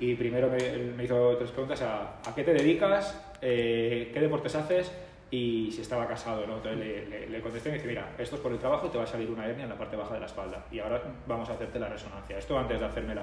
y 0.00 0.14
primero 0.14 0.48
me, 0.50 0.58
me 0.96 1.04
hizo 1.04 1.36
tres 1.36 1.50
preguntas 1.50 1.82
a, 1.82 2.20
¿a 2.26 2.34
qué 2.34 2.42
te 2.42 2.52
dedicas? 2.52 3.20
Eh, 3.40 4.10
¿Qué 4.12 4.20
deportes 4.20 4.54
haces? 4.56 4.90
y 5.30 5.70
si 5.70 5.82
estaba 5.82 6.08
casado, 6.08 6.44
¿no? 6.46 6.56
Entonces 6.56 6.78
le, 6.78 7.06
le, 7.06 7.28
le, 7.28 7.40
contesté 7.40 7.68
y 7.68 7.72
me 7.72 7.78
dice, 7.78 7.88
mira, 7.88 8.10
esto 8.18 8.34
es 8.34 8.42
por 8.42 8.50
el 8.50 8.58
trabajo 8.58 8.88
y 8.88 8.90
te 8.90 8.98
va 8.98 9.04
a 9.04 9.06
salir 9.06 9.30
una 9.30 9.46
hernia 9.46 9.62
en 9.62 9.70
la 9.70 9.78
parte 9.78 9.94
baja 9.96 10.14
de 10.14 10.20
la 10.20 10.26
espalda 10.26 10.64
y 10.72 10.80
ahora 10.80 11.00
vamos 11.26 11.48
a 11.48 11.52
hacerte 11.52 11.78
la 11.78 11.88
resonancia. 11.88 12.36
Esto 12.36 12.58
antes 12.58 12.80
de 12.80 12.86
hacérmela 12.86 13.22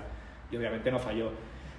y 0.50 0.56
obviamente 0.56 0.90
no 0.90 1.00
falló. 1.00 1.32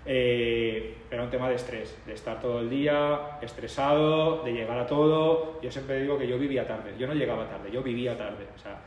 Eh, 0.05 0.97
era 1.11 1.23
un 1.23 1.31
tema 1.31 1.49
de 1.49 1.55
estrés, 1.55 1.97
de 2.07 2.13
estar 2.13 2.41
todo 2.41 2.61
el 2.61 2.69
día 2.69 3.39
estresado, 3.41 4.43
de 4.43 4.53
llegar 4.53 4.79
a 4.79 4.87
todo. 4.87 5.61
Yo 5.63 5.71
siempre 5.71 6.01
digo 6.01 6.19
que 6.19 6.29
yo 6.29 6.39
vivía 6.39 6.67
tarde, 6.67 6.95
yo 6.99 7.07
no 7.07 7.15
llegaba 7.15 7.49
tarde, 7.49 7.71
yo 7.71 7.83
vivía 7.83 8.17
tarde. 8.17 8.47
O 8.55 8.59
sea, 8.59 8.79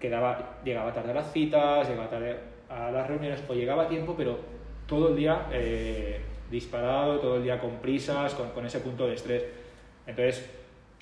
quedaba, 0.00 0.58
llegaba 0.64 0.92
tarde 0.92 1.12
a 1.12 1.14
las 1.14 1.32
citas, 1.32 1.88
llegaba 1.88 2.10
tarde 2.10 2.36
a 2.68 2.90
las 2.90 3.06
reuniones 3.06 3.42
o 3.48 3.54
llegaba 3.54 3.84
a 3.84 3.88
tiempo, 3.88 4.14
pero 4.16 4.38
todo 4.86 5.10
el 5.10 5.16
día 5.16 5.46
eh, 5.52 6.20
disparado, 6.50 7.18
todo 7.18 7.36
el 7.36 7.42
día 7.42 7.58
con 7.58 7.76
prisas, 7.80 8.34
con, 8.34 8.50
con 8.50 8.66
ese 8.66 8.80
punto 8.80 9.06
de 9.06 9.14
estrés. 9.14 9.44
Entonces, 10.06 10.48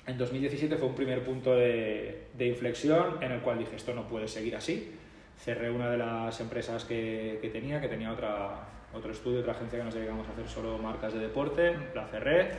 en 0.07 0.17
2017 0.17 0.75
fue 0.77 0.87
un 0.87 0.95
primer 0.95 1.23
punto 1.23 1.55
de, 1.55 2.27
de, 2.33 2.47
inflexión 2.47 3.21
en 3.21 3.31
el 3.31 3.41
cual 3.41 3.59
dije, 3.59 3.75
esto 3.75 3.93
no 3.93 4.07
puede 4.07 4.27
seguir 4.27 4.55
así. 4.55 4.91
Cerré 5.37 5.69
una 5.69 5.89
de 5.89 5.97
las 5.97 6.39
empresas 6.39 6.85
que, 6.85 7.39
que 7.41 7.49
tenía, 7.49 7.81
que 7.81 7.87
tenía 7.87 8.11
otra, 8.11 8.67
otro 8.93 9.11
estudio, 9.11 9.39
otra 9.39 9.53
agencia 9.53 9.79
que 9.79 9.85
nos 9.85 9.93
dedicamos 9.93 10.27
a 10.27 10.31
hacer 10.31 10.47
solo 10.47 10.77
marcas 10.77 11.13
de 11.13 11.19
deporte, 11.19 11.75
la 11.93 12.07
cerré. 12.07 12.51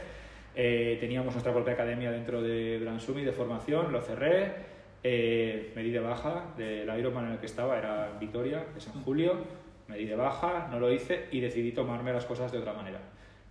Eh, 0.55 0.97
teníamos 1.01 1.35
nuestra 1.35 1.53
propia 1.53 1.75
academia 1.75 2.11
dentro 2.11 2.43
de 2.43 2.79
Bransumi 2.81 3.23
de 3.23 3.33
formación, 3.33 3.93
lo 3.93 4.01
cerré. 4.01 4.77
Eh, 5.03 5.73
me 5.77 5.83
di 5.83 5.91
de 5.91 6.01
baja 6.01 6.47
del 6.57 6.89
Ironman 6.99 7.27
en 7.27 7.33
el 7.33 7.39
que 7.39 7.47
estaba, 7.47 7.79
era 7.79 8.11
en 8.13 8.19
Vitoria, 8.19 8.65
es 8.77 8.87
en 8.87 9.03
julio. 9.03 9.66
Me 9.89 9.97
di 9.97 10.07
de 10.07 10.17
baja, 10.17 10.69
no 10.71 10.81
lo 10.81 10.93
hice 10.93 11.27
y 11.31 11.41
decidí 11.41 11.73
tomarme 11.73 12.13
las 12.13 12.25
cosas 12.25 12.51
de 12.51 12.59
otra 12.59 12.73
manera. 12.73 13.01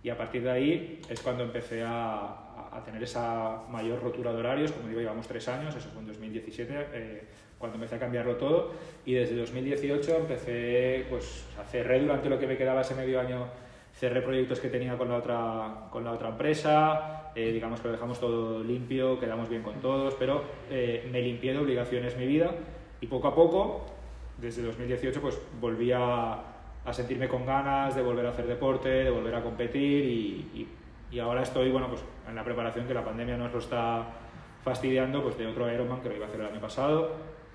Y 0.02 0.10
a 0.10 0.16
partir 0.16 0.42
de 0.42 0.50
ahí 0.50 1.00
es 1.08 1.20
cuando 1.20 1.42
empecé 1.42 1.82
a, 1.82 2.46
a 2.76 2.82
tener 2.84 3.02
esa 3.02 3.62
mayor 3.70 4.02
rotura 4.02 4.32
de 4.32 4.38
horarios, 4.38 4.72
como 4.72 4.88
digo, 4.88 5.00
llevamos 5.00 5.26
tres 5.26 5.48
años, 5.48 5.74
eso 5.74 5.88
fue 5.88 6.00
en 6.00 6.08
2017, 6.08 6.86
eh, 6.92 7.22
cuando 7.58 7.76
empecé 7.76 7.96
a 7.96 7.98
cambiarlo 7.98 8.36
todo, 8.36 8.72
y 9.04 9.14
desde 9.14 9.36
2018 9.36 10.16
empecé, 10.16 11.06
pues, 11.08 11.46
cerré 11.70 12.00
durante 12.00 12.28
lo 12.28 12.38
que 12.38 12.46
me 12.46 12.56
quedaba 12.56 12.82
ese 12.82 12.94
medio 12.94 13.20
año, 13.20 13.46
cerré 13.94 14.20
proyectos 14.20 14.60
que 14.60 14.68
tenía 14.68 14.96
con 14.98 15.08
la 15.08 15.16
otra, 15.16 15.88
con 15.90 16.04
la 16.04 16.12
otra 16.12 16.28
empresa, 16.28 17.32
eh, 17.34 17.50
digamos 17.52 17.80
que 17.80 17.88
lo 17.88 17.92
dejamos 17.92 18.20
todo 18.20 18.62
limpio, 18.62 19.18
quedamos 19.18 19.48
bien 19.48 19.62
con 19.62 19.80
todos, 19.80 20.14
pero 20.14 20.44
eh, 20.70 21.08
me 21.10 21.22
limpié 21.22 21.52
de 21.52 21.58
obligaciones 21.58 22.16
mi 22.16 22.26
vida, 22.26 22.50
y 23.00 23.06
poco 23.06 23.28
a 23.28 23.34
poco, 23.34 23.86
desde 24.38 24.62
2018, 24.62 25.20
pues 25.20 25.38
volví 25.60 25.92
a, 25.92 26.34
a 26.84 26.92
sentirme 26.92 27.28
con 27.28 27.46
ganas 27.46 27.94
de 27.94 28.02
volver 28.02 28.26
a 28.26 28.30
hacer 28.30 28.46
deporte, 28.46 28.88
de 28.88 29.10
volver 29.10 29.34
a 29.34 29.42
competir 29.42 30.04
y, 30.04 30.50
y 30.54 30.68
y 31.10 31.18
ahora 31.20 31.42
estoy, 31.42 31.70
bueno, 31.70 31.88
pues 31.88 32.02
en 32.28 32.34
la 32.34 32.44
preparación 32.44 32.86
que 32.86 32.94
la 32.94 33.04
pandemia 33.04 33.36
nos 33.36 33.52
lo 33.52 33.58
está 33.58 34.04
fastidiando, 34.64 35.22
pues 35.22 35.38
de 35.38 35.46
otro 35.46 35.72
Ironman 35.72 36.00
que 36.00 36.08
lo 36.08 36.16
iba 36.16 36.26
a 36.26 36.28
hacer 36.28 36.40
el 36.40 36.46
año 36.46 36.60
pasado, 36.60 37.12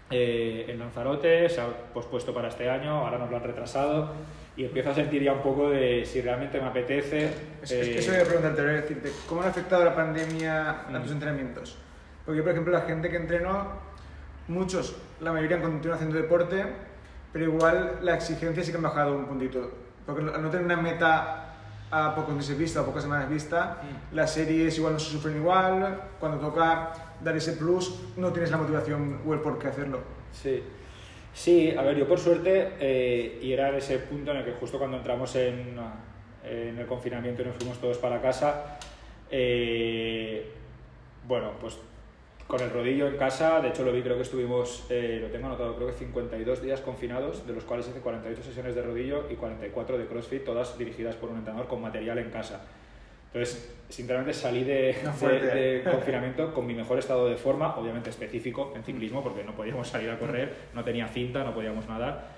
eh, 0.09 0.65
en 0.67 0.79
Lanzarote, 0.79 1.49
se 1.49 1.61
ha 1.61 1.67
pospuesto 1.93 2.33
para 2.33 2.47
este 2.47 2.69
año, 2.69 3.05
ahora 3.05 3.17
nos 3.17 3.29
lo 3.29 3.37
han 3.37 3.43
retrasado 3.43 4.13
y 4.55 4.65
empiezo 4.65 4.91
a 4.91 4.95
sentir 4.95 5.23
ya 5.23 5.33
un 5.33 5.41
poco 5.41 5.69
de 5.69 6.05
si 6.05 6.21
realmente 6.21 6.59
me 6.59 6.67
apetece. 6.67 7.31
Es, 7.61 7.71
eh... 7.71 7.81
es 7.81 7.89
que 7.89 7.99
eso 7.99 8.11
voy 8.11 8.21
a 8.21 8.25
preguntarte, 8.25 8.61
voy 8.61 8.71
a 8.71 8.81
decirte, 8.81 9.11
¿cómo 9.27 9.41
ha 9.41 9.47
afectado 9.47 9.85
la 9.85 9.95
pandemia 9.95 10.69
a 10.87 11.01
tus 11.01 11.11
mm. 11.11 11.13
entrenamientos? 11.13 11.77
Porque, 12.25 12.41
por 12.41 12.51
ejemplo, 12.51 12.73
la 12.73 12.81
gente 12.81 13.09
que 13.09 13.17
entrenó, 13.17 13.73
muchos, 14.47 14.95
la 15.19 15.31
mayoría 15.31 15.61
continúan 15.61 15.95
haciendo 15.95 16.17
deporte, 16.17 16.65
pero 17.31 17.45
igual 17.45 17.99
la 18.01 18.15
exigencia 18.15 18.63
sí 18.63 18.71
que 18.71 18.77
ha 18.77 18.81
bajado 18.81 19.15
un 19.15 19.25
puntito. 19.25 19.71
Porque 20.05 20.21
al 20.21 20.41
no 20.41 20.49
tener 20.49 20.65
una 20.65 20.77
meta 20.77 21.41
a 21.91 22.15
pocos 22.15 22.33
meses 22.33 22.57
vista 22.57 22.81
o 22.81 22.85
pocas 22.85 23.03
semanas 23.03 23.29
vista, 23.29 23.81
mm. 23.81 24.15
las 24.15 24.33
series 24.33 24.77
igual 24.77 24.93
no 24.93 24.99
se 24.99 25.11
sufren 25.11 25.37
igual, 25.37 26.01
cuando 26.19 26.39
toca 26.39 26.93
dar 27.21 27.35
ese 27.35 27.53
plus 27.53 27.99
no 28.17 28.31
tienes 28.31 28.49
la 28.51 28.57
motivación 28.57 29.21
o 29.25 29.33
el 29.33 29.39
por 29.39 29.59
qué 29.59 29.67
hacerlo. 29.67 29.99
Sí. 30.31 30.63
Sí, 31.33 31.73
a 31.77 31.81
ver, 31.81 31.95
yo 31.97 32.07
por 32.07 32.19
suerte, 32.19 32.73
eh, 32.79 33.39
y 33.41 33.53
era 33.53 33.75
ese 33.77 33.99
punto 33.99 34.31
en 34.31 34.37
el 34.37 34.45
que 34.45 34.51
justo 34.53 34.77
cuando 34.77 34.97
entramos 34.97 35.33
en, 35.35 35.77
en 36.43 36.77
el 36.77 36.85
confinamiento 36.87 37.41
y 37.41 37.45
nos 37.45 37.55
fuimos 37.55 37.79
todos 37.79 37.97
para 37.97 38.21
casa, 38.21 38.77
eh, 39.29 40.51
bueno, 41.25 41.51
pues 41.59 41.77
con 42.51 42.59
el 42.59 42.69
rodillo 42.69 43.07
en 43.07 43.15
casa, 43.15 43.61
de 43.61 43.69
hecho 43.69 43.85
lo 43.85 43.93
vi, 43.93 44.01
creo 44.01 44.17
que 44.17 44.23
estuvimos, 44.23 44.85
eh, 44.89 45.19
lo 45.21 45.29
tengo 45.29 45.47
anotado, 45.47 45.73
creo 45.77 45.87
que 45.87 45.93
52 45.93 46.61
días 46.61 46.81
confinados, 46.81 47.47
de 47.47 47.53
los 47.53 47.63
cuales 47.63 47.87
hice 47.87 48.01
48 48.01 48.43
sesiones 48.43 48.75
de 48.75 48.81
rodillo 48.81 49.25
y 49.31 49.35
44 49.35 49.97
de 49.97 50.05
CrossFit, 50.05 50.43
todas 50.43 50.77
dirigidas 50.77 51.15
por 51.15 51.29
un 51.29 51.37
entrenador 51.37 51.69
con 51.69 51.81
material 51.81 52.17
en 52.17 52.29
casa. 52.29 52.65
Entonces, 53.27 53.73
sinceramente 53.87 54.33
salí 54.33 54.65
de, 54.65 54.97
de, 55.21 55.27
de, 55.27 55.83
confinamiento 55.89 56.53
con 56.53 56.67
mi 56.67 56.73
mejor 56.73 56.99
estado 56.99 57.29
de 57.29 57.37
forma, 57.37 57.77
obviamente 57.77 58.09
específico 58.09 58.73
en 58.75 58.83
ciclismo, 58.83 59.23
porque 59.23 59.45
no 59.45 59.55
podíamos 59.55 59.87
salir 59.87 60.09
a 60.09 60.19
correr, 60.19 60.53
no 60.73 60.83
tenía 60.83 61.07
cinta, 61.07 61.45
no 61.45 61.53
podíamos 61.53 61.87
nadar. 61.87 62.31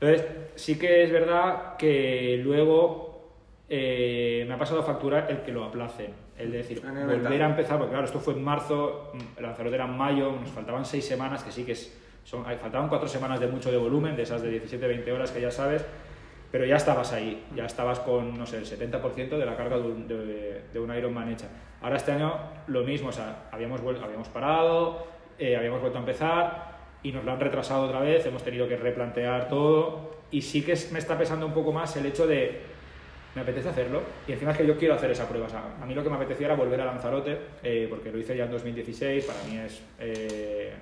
Entonces, 0.00 0.26
sí 0.56 0.76
que 0.80 1.04
es 1.04 1.12
verdad 1.12 1.76
que 1.76 2.40
luego 2.42 3.30
eh, 3.68 4.44
me 4.48 4.54
ha 4.54 4.58
pasado 4.58 4.80
a 4.80 4.82
facturar 4.82 5.30
el 5.30 5.42
que 5.42 5.52
lo 5.52 5.62
aplacen 5.62 6.23
el 6.38 6.50
de 6.50 6.58
decir, 6.58 6.82
volver 6.82 7.42
a 7.42 7.46
empezar, 7.46 7.78
porque 7.78 7.92
claro, 7.92 8.06
esto 8.06 8.18
fue 8.18 8.34
en 8.34 8.42
marzo, 8.42 9.12
el 9.36 9.42
Lanzarote 9.42 9.76
era 9.76 9.84
en 9.84 9.96
mayo, 9.96 10.32
nos 10.32 10.50
faltaban 10.50 10.84
seis 10.84 11.06
semanas, 11.06 11.44
que 11.44 11.52
sí 11.52 11.64
que 11.64 11.72
es, 11.72 11.96
son, 12.24 12.44
faltaban 12.44 12.88
cuatro 12.88 13.08
semanas 13.08 13.38
de 13.40 13.46
mucho 13.46 13.70
de 13.70 13.76
volumen, 13.76 14.16
de 14.16 14.22
esas 14.22 14.42
de 14.42 14.62
17-20 14.62 15.12
horas 15.12 15.30
que 15.30 15.40
ya 15.40 15.50
sabes, 15.50 15.84
pero 16.50 16.64
ya 16.64 16.76
estabas 16.76 17.12
ahí, 17.12 17.44
ya 17.54 17.66
estabas 17.66 18.00
con, 18.00 18.38
no 18.38 18.46
sé, 18.46 18.58
el 18.58 18.66
70% 18.66 19.36
de 19.36 19.46
la 19.46 19.56
carga 19.56 19.76
de 19.76 19.82
un, 19.82 20.08
de, 20.08 20.62
de 20.72 20.80
un 20.80 20.94
Ironman 20.94 21.30
hecha. 21.30 21.48
Ahora 21.82 21.96
este 21.96 22.12
año 22.12 22.32
lo 22.66 22.82
mismo, 22.82 23.08
o 23.10 23.12
sea, 23.12 23.48
habíamos, 23.52 23.80
habíamos 23.80 24.28
parado, 24.28 25.06
eh, 25.38 25.56
habíamos 25.56 25.80
vuelto 25.80 25.98
a 25.98 26.00
empezar 26.00 26.74
y 27.02 27.12
nos 27.12 27.24
lo 27.24 27.32
han 27.32 27.40
retrasado 27.40 27.84
otra 27.84 28.00
vez, 28.00 28.24
hemos 28.24 28.42
tenido 28.42 28.68
que 28.68 28.76
replantear 28.76 29.48
todo 29.48 30.14
y 30.30 30.42
sí 30.42 30.62
que 30.62 30.74
me 30.92 30.98
está 30.98 31.18
pesando 31.18 31.44
un 31.44 31.52
poco 31.52 31.72
más 31.72 31.96
el 31.96 32.06
hecho 32.06 32.26
de 32.26 32.73
me 33.34 33.42
apetece 33.42 33.68
hacerlo 33.68 34.02
y 34.26 34.32
encima 34.32 34.52
es 34.52 34.58
que 34.58 34.66
yo 34.66 34.76
quiero 34.76 34.94
hacer 34.94 35.10
esa 35.10 35.28
prueba. 35.28 35.46
O 35.46 35.50
sea, 35.50 35.62
a 35.80 35.86
mí 35.86 35.94
lo 35.94 36.02
que 36.02 36.10
me 36.10 36.16
apetecía 36.16 36.46
era 36.46 36.56
volver 36.56 36.80
a 36.80 36.84
Lanzarote, 36.86 37.38
eh, 37.62 37.86
porque 37.88 38.10
lo 38.10 38.18
hice 38.18 38.36
ya 38.36 38.44
en 38.44 38.50
2016, 38.50 39.24
para 39.24 39.42
mí 39.44 39.58
es... 39.58 39.82
eh, 39.98 40.72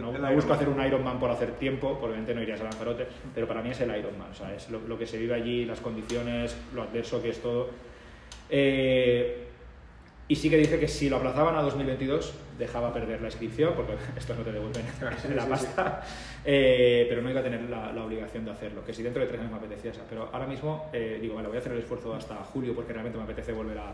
no, 0.00 0.12
busco 0.34 0.52
hacer 0.52 0.68
un 0.68 0.84
Ironman 0.84 1.18
por 1.18 1.30
hacer 1.30 1.52
tiempo, 1.52 1.98
obviamente 2.02 2.34
no 2.34 2.42
irías 2.42 2.60
a 2.60 2.64
Lanzarote, 2.64 3.06
pero 3.34 3.46
para 3.46 3.62
mí 3.62 3.70
es 3.70 3.80
el 3.80 3.96
Ironman, 3.96 4.30
o 4.32 4.34
sea, 4.34 4.52
es 4.54 4.68
lo, 4.68 4.80
lo 4.80 4.98
que 4.98 5.06
se 5.06 5.16
vive 5.16 5.34
allí, 5.34 5.64
las 5.64 5.80
condiciones, 5.80 6.56
lo 6.74 6.82
adverso 6.82 7.22
que 7.22 7.30
es 7.30 7.40
todo. 7.40 7.70
Eh, 8.50 9.45
y 10.28 10.34
sí 10.36 10.50
que 10.50 10.56
dice 10.56 10.80
que 10.80 10.88
si 10.88 11.08
lo 11.08 11.16
aplazaban 11.18 11.54
a 11.56 11.62
2022 11.62 12.34
dejaba 12.58 12.92
perder 12.92 13.20
la 13.20 13.28
inscripción, 13.28 13.74
porque 13.74 13.94
estos 14.16 14.36
no 14.36 14.42
te 14.42 14.52
devuelven 14.52 14.82
Sí, 15.22 15.28
la 15.34 15.42
sí, 15.42 15.48
pasta, 15.50 16.02
Eh, 16.44 17.06
pero 17.08 17.22
no 17.22 17.30
iba 17.30 17.40
a 17.40 17.42
tener 17.44 17.62
la, 17.62 17.92
la 17.92 18.04
obligación 18.04 18.44
de 18.44 18.50
hacerlo, 18.50 18.84
que 18.84 18.92
si 18.92 19.02
dentro 19.02 19.22
de 19.22 19.28
tres 19.28 19.40
años 19.40 19.52
me 19.52 19.58
apetecía 19.58 19.90
esa. 19.92 20.02
Pero 20.08 20.28
ahora 20.32 20.46
mismo 20.46 20.88
eh, 20.92 21.18
digo, 21.20 21.34
vale, 21.34 21.48
voy 21.48 21.56
a 21.56 21.60
hacer 21.60 21.72
el 21.72 21.78
esfuerzo 21.78 22.14
hasta 22.14 22.34
julio 22.36 22.74
porque 22.74 22.92
realmente 22.92 23.18
me 23.18 23.24
apetece 23.24 23.52
volver 23.52 23.78
a... 23.78 23.92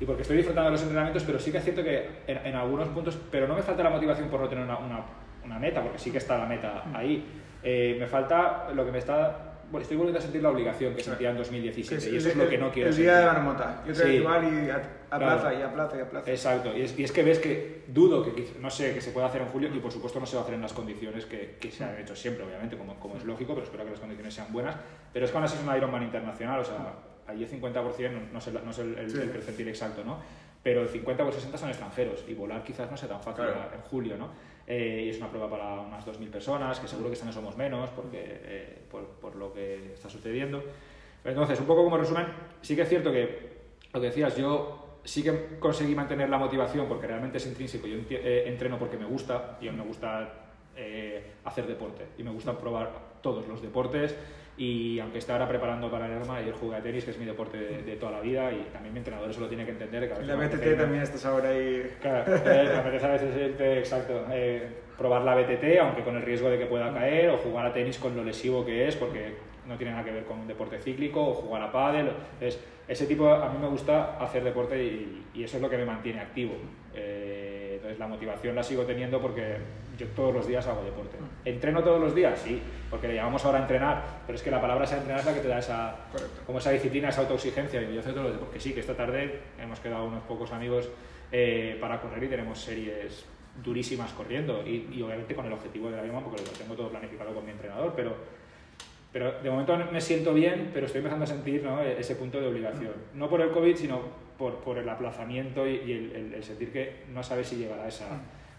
Y 0.00 0.04
porque 0.04 0.22
estoy 0.22 0.36
disfrutando 0.36 0.66
de 0.66 0.72
los 0.72 0.82
entrenamientos, 0.82 1.24
pero 1.24 1.40
sí 1.40 1.50
que 1.50 1.58
es 1.58 1.64
cierto 1.64 1.82
que 1.82 2.08
en, 2.28 2.38
en 2.46 2.54
algunos 2.54 2.86
puntos, 2.88 3.18
pero 3.30 3.48
no 3.48 3.54
me 3.54 3.62
falta 3.62 3.82
la 3.82 3.90
motivación 3.90 4.28
por 4.28 4.40
no 4.40 4.48
tener 4.48 4.62
una, 4.64 4.78
una, 4.78 5.00
una 5.44 5.58
meta, 5.58 5.82
porque 5.82 5.98
sí 5.98 6.12
que 6.12 6.18
está 6.18 6.38
la 6.38 6.46
meta 6.46 6.84
ahí. 6.94 7.24
Eh, 7.64 7.96
me 7.98 8.06
falta 8.06 8.68
lo 8.72 8.84
que 8.84 8.92
me 8.92 8.98
está... 8.98 9.47
Bueno, 9.70 9.82
estoy 9.82 9.98
volviendo 9.98 10.18
a 10.18 10.22
sentir 10.22 10.42
la 10.42 10.48
obligación 10.50 10.94
que 10.94 11.02
sentía 11.02 11.28
en 11.30 11.36
2017 11.36 12.00
Sí, 12.00 12.10
y 12.10 12.16
eso 12.16 12.28
es 12.30 12.36
lo 12.36 12.48
que 12.48 12.56
no 12.56 12.70
quiero 12.72 12.88
El 12.88 12.96
día 12.96 13.10
de 13.12 13.16
sentir. 13.18 13.26
la 13.26 13.32
marmota. 13.42 13.82
Y 13.86 13.90
otra 13.90 14.06
Sí. 14.06 14.12
igual 14.12 14.44
y 14.44 14.70
aplaza 14.70 15.40
Claro. 15.50 15.58
y 15.58 15.62
aplaza 15.62 15.96
y 15.96 16.00
aplaza. 16.00 16.30
Exacto, 16.30 16.76
y 16.76 16.82
es, 16.82 16.98
y 16.98 17.04
es 17.04 17.12
que 17.12 17.22
ves 17.22 17.38
que 17.38 17.84
dudo 17.88 18.22
que, 18.24 18.48
no 18.60 18.70
sé, 18.70 18.94
que 18.94 19.00
se 19.02 19.10
pueda 19.10 19.26
hacer 19.26 19.42
en 19.42 19.48
julio 19.48 19.68
y 19.74 19.78
por 19.78 19.92
supuesto 19.92 20.18
no 20.20 20.24
se 20.26 20.36
va 20.36 20.40
a 20.40 20.44
hacer 20.44 20.54
en 20.54 20.62
las 20.62 20.72
condiciones 20.72 21.26
que, 21.26 21.56
que 21.60 21.70
se 21.70 21.84
han 21.84 21.98
hecho 22.00 22.16
siempre, 22.16 22.44
obviamente, 22.44 22.78
como, 22.78 22.98
como 22.98 23.16
es 23.16 23.24
lógico, 23.24 23.52
pero 23.52 23.64
espero 23.64 23.84
que 23.84 23.90
las 23.90 24.00
condiciones 24.00 24.32
sean 24.32 24.50
buenas. 24.52 24.74
Pero 25.12 25.26
es 25.26 25.30
que 25.30 25.36
aún 25.36 25.44
así 25.44 25.58
es 25.58 25.62
un 25.68 25.76
Ironman 25.76 26.02
internacional, 26.02 26.60
o 26.60 26.64
sea, 26.64 26.94
allí 27.26 27.44
el 27.44 27.50
50%, 27.50 28.30
no, 28.32 28.40
sé, 28.40 28.52
no 28.52 28.72
sé 28.72 28.82
el, 28.82 28.98
el- 28.98 29.10
Sí. 29.10 29.18
el 29.20 29.28
percentil 29.28 29.68
exacto, 29.68 30.02
¿no? 30.02 30.18
Pero 30.62 30.80
el 30.82 30.88
50 30.88 31.24
o 31.24 31.28
el 31.28 31.34
60 31.34 31.58
son 31.58 31.68
extranjeros 31.68 32.24
y 32.26 32.32
volar 32.34 32.62
quizás 32.64 32.90
no 32.90 32.96
sea 32.96 33.08
tan 33.08 33.20
fácil 33.20 33.44
Claro. 33.44 33.70
en 33.74 33.80
julio, 33.82 34.16
¿no? 34.16 34.30
Eh, 34.70 35.04
y 35.06 35.08
es 35.08 35.16
una 35.16 35.30
prueba 35.30 35.48
para 35.48 35.80
unas 35.80 36.06
2.000 36.06 36.30
personas, 36.30 36.78
que 36.78 36.86
seguro 36.86 37.08
que 37.08 37.14
este 37.14 37.24
año 37.24 37.32
somos 37.32 37.56
menos 37.56 37.88
porque, 37.90 38.20
eh, 38.22 38.78
por, 38.90 39.06
por 39.06 39.34
lo 39.34 39.52
que 39.52 39.94
está 39.94 40.10
sucediendo. 40.10 40.62
Entonces, 41.24 41.58
un 41.58 41.66
poco 41.66 41.84
como 41.84 41.96
resumen, 41.96 42.26
sí 42.60 42.76
que 42.76 42.82
es 42.82 42.88
cierto 42.88 43.10
que 43.10 43.48
lo 43.92 44.00
que 44.00 44.06
decías, 44.08 44.36
yo 44.36 45.00
sí 45.04 45.22
que 45.22 45.58
conseguí 45.58 45.94
mantener 45.94 46.28
la 46.28 46.36
motivación 46.36 46.86
porque 46.86 47.06
realmente 47.06 47.38
es 47.38 47.46
intrínseco. 47.46 47.86
Yo 47.86 47.96
eh, 48.10 48.44
entreno 48.46 48.78
porque 48.78 48.98
me 48.98 49.06
gusta 49.06 49.56
y 49.60 49.68
a 49.68 49.72
mí 49.72 49.78
me 49.78 49.84
gusta 49.84 50.28
eh, 50.76 51.32
hacer 51.44 51.66
deporte 51.66 52.06
y 52.18 52.22
me 52.22 52.30
gusta 52.30 52.56
probar 52.58 52.92
todos 53.22 53.48
los 53.48 53.62
deportes. 53.62 54.14
Y 54.58 54.98
aunque 54.98 55.18
esté 55.18 55.30
ahora 55.30 55.46
preparando 55.46 55.88
para 55.88 56.06
el 56.06 56.16
Ironman, 56.16 56.38
ayer 56.38 56.52
jugué 56.52 56.76
a 56.76 56.82
tenis, 56.82 57.04
que 57.04 57.12
es 57.12 57.18
mi 57.18 57.24
deporte 57.24 57.56
de, 57.56 57.82
de 57.84 57.94
toda 57.94 58.10
la 58.10 58.20
vida, 58.20 58.52
y 58.52 58.66
también 58.72 58.92
mi 58.92 58.98
entrenador 58.98 59.30
eso 59.30 59.40
lo 59.40 59.46
tiene 59.46 59.64
que 59.64 59.70
entender. 59.70 60.12
que 60.12 60.22
la 60.24 60.34
BTT 60.34 60.76
también 60.76 61.02
estás 61.04 61.24
ahora 61.26 61.50
ahí. 61.50 61.88
Claro, 62.00 62.34
eh, 62.34 62.68
me 62.72 62.76
apetece 62.76 63.06
a 63.06 63.10
veces 63.10 63.60
exacto, 63.60 64.26
eh, 64.32 64.68
probar 64.98 65.22
la 65.22 65.36
BTT, 65.36 65.78
aunque 65.80 66.02
con 66.02 66.16
el 66.16 66.22
riesgo 66.22 66.50
de 66.50 66.58
que 66.58 66.66
pueda 66.66 66.92
caer, 66.92 67.30
o 67.30 67.36
jugar 67.36 67.66
a 67.66 67.72
tenis 67.72 67.98
con 67.98 68.16
lo 68.16 68.24
lesivo 68.24 68.66
que 68.66 68.88
es, 68.88 68.96
porque 68.96 69.34
no 69.64 69.76
tiene 69.76 69.92
nada 69.92 70.04
que 70.04 70.10
ver 70.10 70.24
con 70.24 70.40
un 70.40 70.48
deporte 70.48 70.80
cíclico, 70.80 71.24
o 71.24 71.34
jugar 71.34 71.62
a 71.62 71.70
pádel. 71.70 72.10
Es, 72.40 72.58
ese 72.88 73.06
tipo, 73.06 73.28
a 73.28 73.48
mí 73.50 73.58
me 73.60 73.68
gusta 73.68 74.18
hacer 74.18 74.42
deporte 74.42 74.82
y, 74.82 75.24
y 75.34 75.44
eso 75.44 75.58
es 75.58 75.62
lo 75.62 75.70
que 75.70 75.76
me 75.76 75.84
mantiene 75.84 76.20
activo. 76.20 76.54
Eh, 76.94 77.47
entonces 77.88 77.98
la 78.00 78.06
motivación 78.06 78.54
la 78.54 78.62
sigo 78.62 78.82
teniendo 78.82 79.18
porque 79.18 79.56
yo 79.96 80.06
todos 80.08 80.34
los 80.34 80.46
días 80.46 80.66
hago 80.66 80.84
deporte. 80.84 81.16
¿Entreno 81.44 81.82
todos 81.82 81.98
los 81.98 82.14
días? 82.14 82.38
Sí, 82.38 82.60
porque 82.90 83.08
le 83.08 83.14
llamamos 83.14 83.42
ahora 83.46 83.58
a 83.58 83.62
entrenar, 83.62 84.04
pero 84.26 84.36
es 84.36 84.42
que 84.42 84.50
la 84.50 84.60
palabra 84.60 84.84
esa 84.84 84.98
entrenar 84.98 85.20
es 85.20 85.26
la 85.26 85.34
que 85.34 85.40
te 85.40 85.48
da 85.48 85.58
esa, 85.58 85.96
Correcto. 86.12 86.42
como 86.44 86.58
esa 86.58 86.70
disciplina, 86.70 87.08
esa 87.08 87.22
autoexigencia. 87.22 87.80
Y 87.82 87.94
yo 87.94 88.00
hacer 88.00 88.12
todo 88.12 88.30
porque 88.38 88.60
sí, 88.60 88.74
que 88.74 88.80
esta 88.80 88.94
tarde 88.94 89.40
hemos 89.58 89.80
quedado 89.80 90.04
unos 90.04 90.22
pocos 90.24 90.52
amigos 90.52 90.90
eh, 91.32 91.78
para 91.80 91.98
correr 92.00 92.24
y 92.24 92.28
tenemos 92.28 92.58
series 92.60 93.24
durísimas 93.64 94.12
corriendo 94.12 94.62
y, 94.66 94.88
y 94.92 95.02
obviamente 95.02 95.34
con 95.34 95.46
el 95.46 95.52
objetivo 95.52 95.90
de 95.90 95.96
la 95.96 96.02
misma 96.02 96.22
porque 96.22 96.42
lo 96.42 96.50
tengo 96.50 96.74
todo 96.74 96.90
planificado 96.90 97.34
con 97.34 97.44
mi 97.44 97.52
entrenador, 97.52 97.94
pero, 97.96 98.14
pero 99.10 99.40
de 99.40 99.50
momento 99.50 99.76
me 99.90 100.00
siento 100.00 100.34
bien, 100.34 100.70
pero 100.74 100.86
estoy 100.86 100.98
empezando 100.98 101.24
a 101.24 101.28
sentir 101.28 101.64
¿no? 101.64 101.80
ese 101.80 102.16
punto 102.16 102.38
de 102.38 102.48
obligación. 102.48 102.92
No 103.14 103.30
por 103.30 103.40
el 103.40 103.50
COVID, 103.50 103.76
sino 103.76 104.27
por, 104.38 104.60
por 104.60 104.78
el 104.78 104.88
aplazamiento 104.88 105.66
y, 105.66 105.74
y 105.84 105.92
el, 105.92 106.12
el- 106.16 106.34
el 106.34 106.42
sentir 106.44 106.72
que 106.72 107.02
no 107.12 107.22
sabes 107.22 107.48
si 107.48 107.56
llegará 107.56 107.88
esa... 107.88 108.06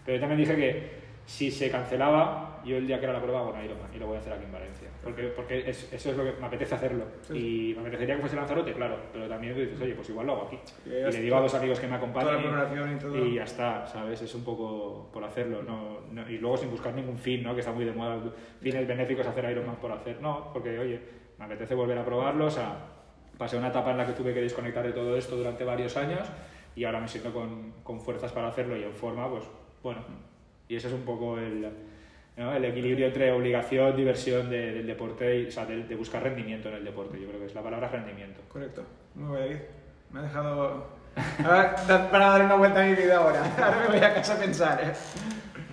Pero 0.04 0.16
yo 0.16 0.20
también 0.20 0.40
dije 0.40 0.56
que 0.56 1.10
si 1.26 1.50
se 1.50 1.70
cancelaba, 1.70 2.60
yo 2.64 2.76
el 2.78 2.86
día 2.86 2.98
que 2.98 3.04
era 3.04 3.12
la 3.12 3.20
prueba 3.22 3.40
hago 3.40 3.50
un 3.52 3.64
Ironman 3.64 3.94
y 3.94 3.98
lo 3.98 4.06
voy 4.08 4.16
a 4.16 4.18
hacer 4.18 4.32
aquí 4.32 4.44
en 4.44 4.52
Valencia. 4.52 4.88
Porque, 5.02 5.24
porque 5.28 5.70
es- 5.70 5.92
eso 5.92 6.10
es 6.10 6.16
lo 6.16 6.24
que 6.24 6.32
me 6.40 6.46
apetece 6.46 6.74
hacerlo. 6.74 7.04
Y 7.32 7.72
me 7.74 7.82
apetecería 7.82 8.14
que 8.16 8.20
fuese 8.22 8.36
Lanzarote, 8.36 8.72
claro, 8.72 8.96
pero 9.12 9.28
también 9.28 9.54
tú 9.54 9.60
dices, 9.60 9.80
oye, 9.80 9.94
pues 9.94 10.08
igual 10.10 10.26
lo 10.26 10.32
hago 10.32 10.46
aquí. 10.46 10.58
Y 10.86 10.88
Y 10.88 10.92
le 11.12 11.20
digo 11.20 11.36
a 11.36 11.40
dos 11.40 11.54
amigos 11.54 11.78
que 11.78 11.86
me 11.86 11.98
Toda 11.98 12.24
la 12.24 12.38
acompañen 12.62 12.96
y 12.96 12.98
todo. 12.98 13.24
y 13.26 13.34
ya 13.34 13.44
está, 13.44 13.86
¿sabes? 13.86 14.20
Es 14.22 14.34
un 14.34 14.42
poco 14.44 15.08
por 15.12 15.22
hacerlo, 15.24 15.62
no, 15.62 16.00
no- 16.10 16.28
y 16.28 16.38
luego 16.38 16.56
sin 16.56 16.70
buscar 16.70 16.94
ningún 16.94 17.18
fin, 17.18 17.42
¿no? 17.44 17.54
Que 17.54 17.60
está 17.60 17.72
muy 17.72 17.84
de 17.84 17.92
moda, 17.92 18.18
fines 18.60 18.86
benéficos 18.88 19.26
hacer 19.26 19.48
Ironman 19.50 19.76
por 19.76 19.92
hacer, 19.92 20.20
no, 20.20 20.50
porque, 20.52 20.78
oye, 20.78 21.00
me 21.38 21.44
apetece 21.44 21.74
volver 21.74 21.96
a 21.98 22.04
probarlo, 22.04 22.46
o 22.46 22.50
sea, 22.50 22.76
pasé 23.40 23.56
una 23.56 23.68
etapa 23.68 23.90
en 23.90 23.96
la 23.96 24.06
que 24.06 24.12
tuve 24.12 24.34
que 24.34 24.40
desconectar 24.42 24.84
de 24.86 24.92
todo 24.92 25.16
esto 25.16 25.34
durante 25.36 25.64
varios 25.64 25.96
años 25.96 26.28
y 26.76 26.84
ahora 26.84 27.00
me 27.00 27.08
siento 27.08 27.32
con, 27.32 27.72
con 27.82 27.98
fuerzas 28.00 28.30
para 28.32 28.48
hacerlo 28.48 28.76
y 28.76 28.82
en 28.84 28.92
forma, 28.92 29.28
pues, 29.30 29.44
bueno, 29.82 30.02
y 30.68 30.76
ese 30.76 30.88
es 30.88 30.92
un 30.94 31.02
poco 31.06 31.38
el, 31.38 31.66
¿no? 32.36 32.52
el 32.54 32.64
equilibrio 32.66 33.06
entre 33.06 33.32
obligación, 33.32 33.96
diversión 33.96 34.50
de- 34.50 34.72
del 34.74 34.86
deporte 34.86 35.40
y, 35.40 35.46
o 35.46 35.50
sea, 35.50 35.64
de, 35.66 35.84
de 35.84 35.94
buscar 35.96 36.22
rendimiento 36.22 36.68
en 36.68 36.74
el 36.76 36.84
deporte, 36.84 37.18
yo 37.20 37.26
creo 37.28 37.40
que 37.40 37.46
es 37.46 37.54
la 37.54 37.62
palabra 37.62 37.88
rendimiento. 37.88 38.40
Correcto. 38.52 38.84
Muy 39.14 39.40
bien. 39.48 39.66
Me 40.12 40.20
ha 40.20 40.22
dejado. 40.22 40.84
Ahora, 41.44 41.74
para 42.10 42.26
dar 42.28 42.42
una 42.44 42.54
vuelta 42.54 42.82
a 42.82 42.86
mi 42.86 42.94
vida 42.94 43.16
ahora. 43.16 43.42
Ahora 43.58 43.78
me 43.88 43.96
voy 43.98 44.04
a 44.06 44.14
casa 44.14 44.34
a 44.34 44.38
pensar. 44.38 44.80
¿eh? 44.84 44.92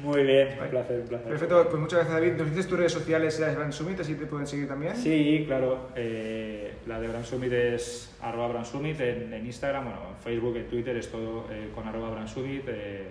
Muy 0.02 0.24
bien, 0.24 0.50
un 0.62 0.70
placer, 0.70 1.00
un 1.02 1.08
placer. 1.08 1.28
Perfecto, 1.30 1.68
pues 1.70 1.82
muchas 1.82 2.00
gracias, 2.00 2.20
David. 2.22 2.34
¿Nos 2.38 2.50
dices 2.50 2.68
tus 2.68 2.78
redes 2.78 2.92
sociales, 2.94 3.40
las 3.40 3.56
Brand 3.56 3.74
Summit, 3.74 4.00
así 4.00 4.14
te 4.16 4.26
pueden 4.28 4.46
seguir 4.46 4.68
también? 4.68 4.96
Sí, 4.96 5.44
claro. 5.48 5.90
eh, 5.96 6.76
la 6.86 7.00
de 7.00 7.08
Brand 7.08 7.26
Summit 7.26 7.52
es 7.52 8.16
arroba 8.22 8.50
Brand 8.50 8.66
Summit 8.66 9.00
en, 9.00 9.34
en 9.34 9.46
Instagram, 9.46 9.86
bueno, 9.86 10.00
en 10.12 10.18
Facebook, 10.24 10.56
en 10.58 10.68
Twitter 10.68 10.96
es 10.98 11.10
todo 11.10 11.48
eh, 11.52 11.70
con 11.74 11.88
arroba 11.88 12.12
Brand 12.12 12.28
Summit. 12.28 12.64
eh, 12.68 13.08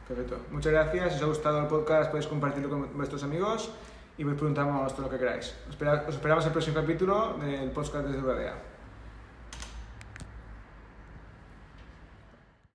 Perfecto. 0.09 0.37
Muchas 0.51 0.73
gracias. 0.73 1.13
Si 1.13 1.17
os 1.19 1.23
ha 1.23 1.27
gustado 1.27 1.61
el 1.61 1.67
podcast, 1.67 2.11
podéis 2.11 2.27
compartirlo 2.27 2.69
con 2.69 2.97
vuestros 2.97 3.23
amigos 3.23 3.71
y 4.19 4.25
os 4.25 4.35
preguntamos 4.35 4.93
todo 4.95 5.07
lo 5.07 5.11
que 5.11 5.19
queráis. 5.19 5.55
Os 5.69 5.71
espera- 5.75 6.05
os 6.07 6.15
esperamos 6.15 6.45
el 6.47 6.53
próximo 6.53 6.77
capítulo 6.77 7.35
del 7.39 7.71
podcast 7.71 8.07
desde 8.07 8.23
UADA. 8.23 8.55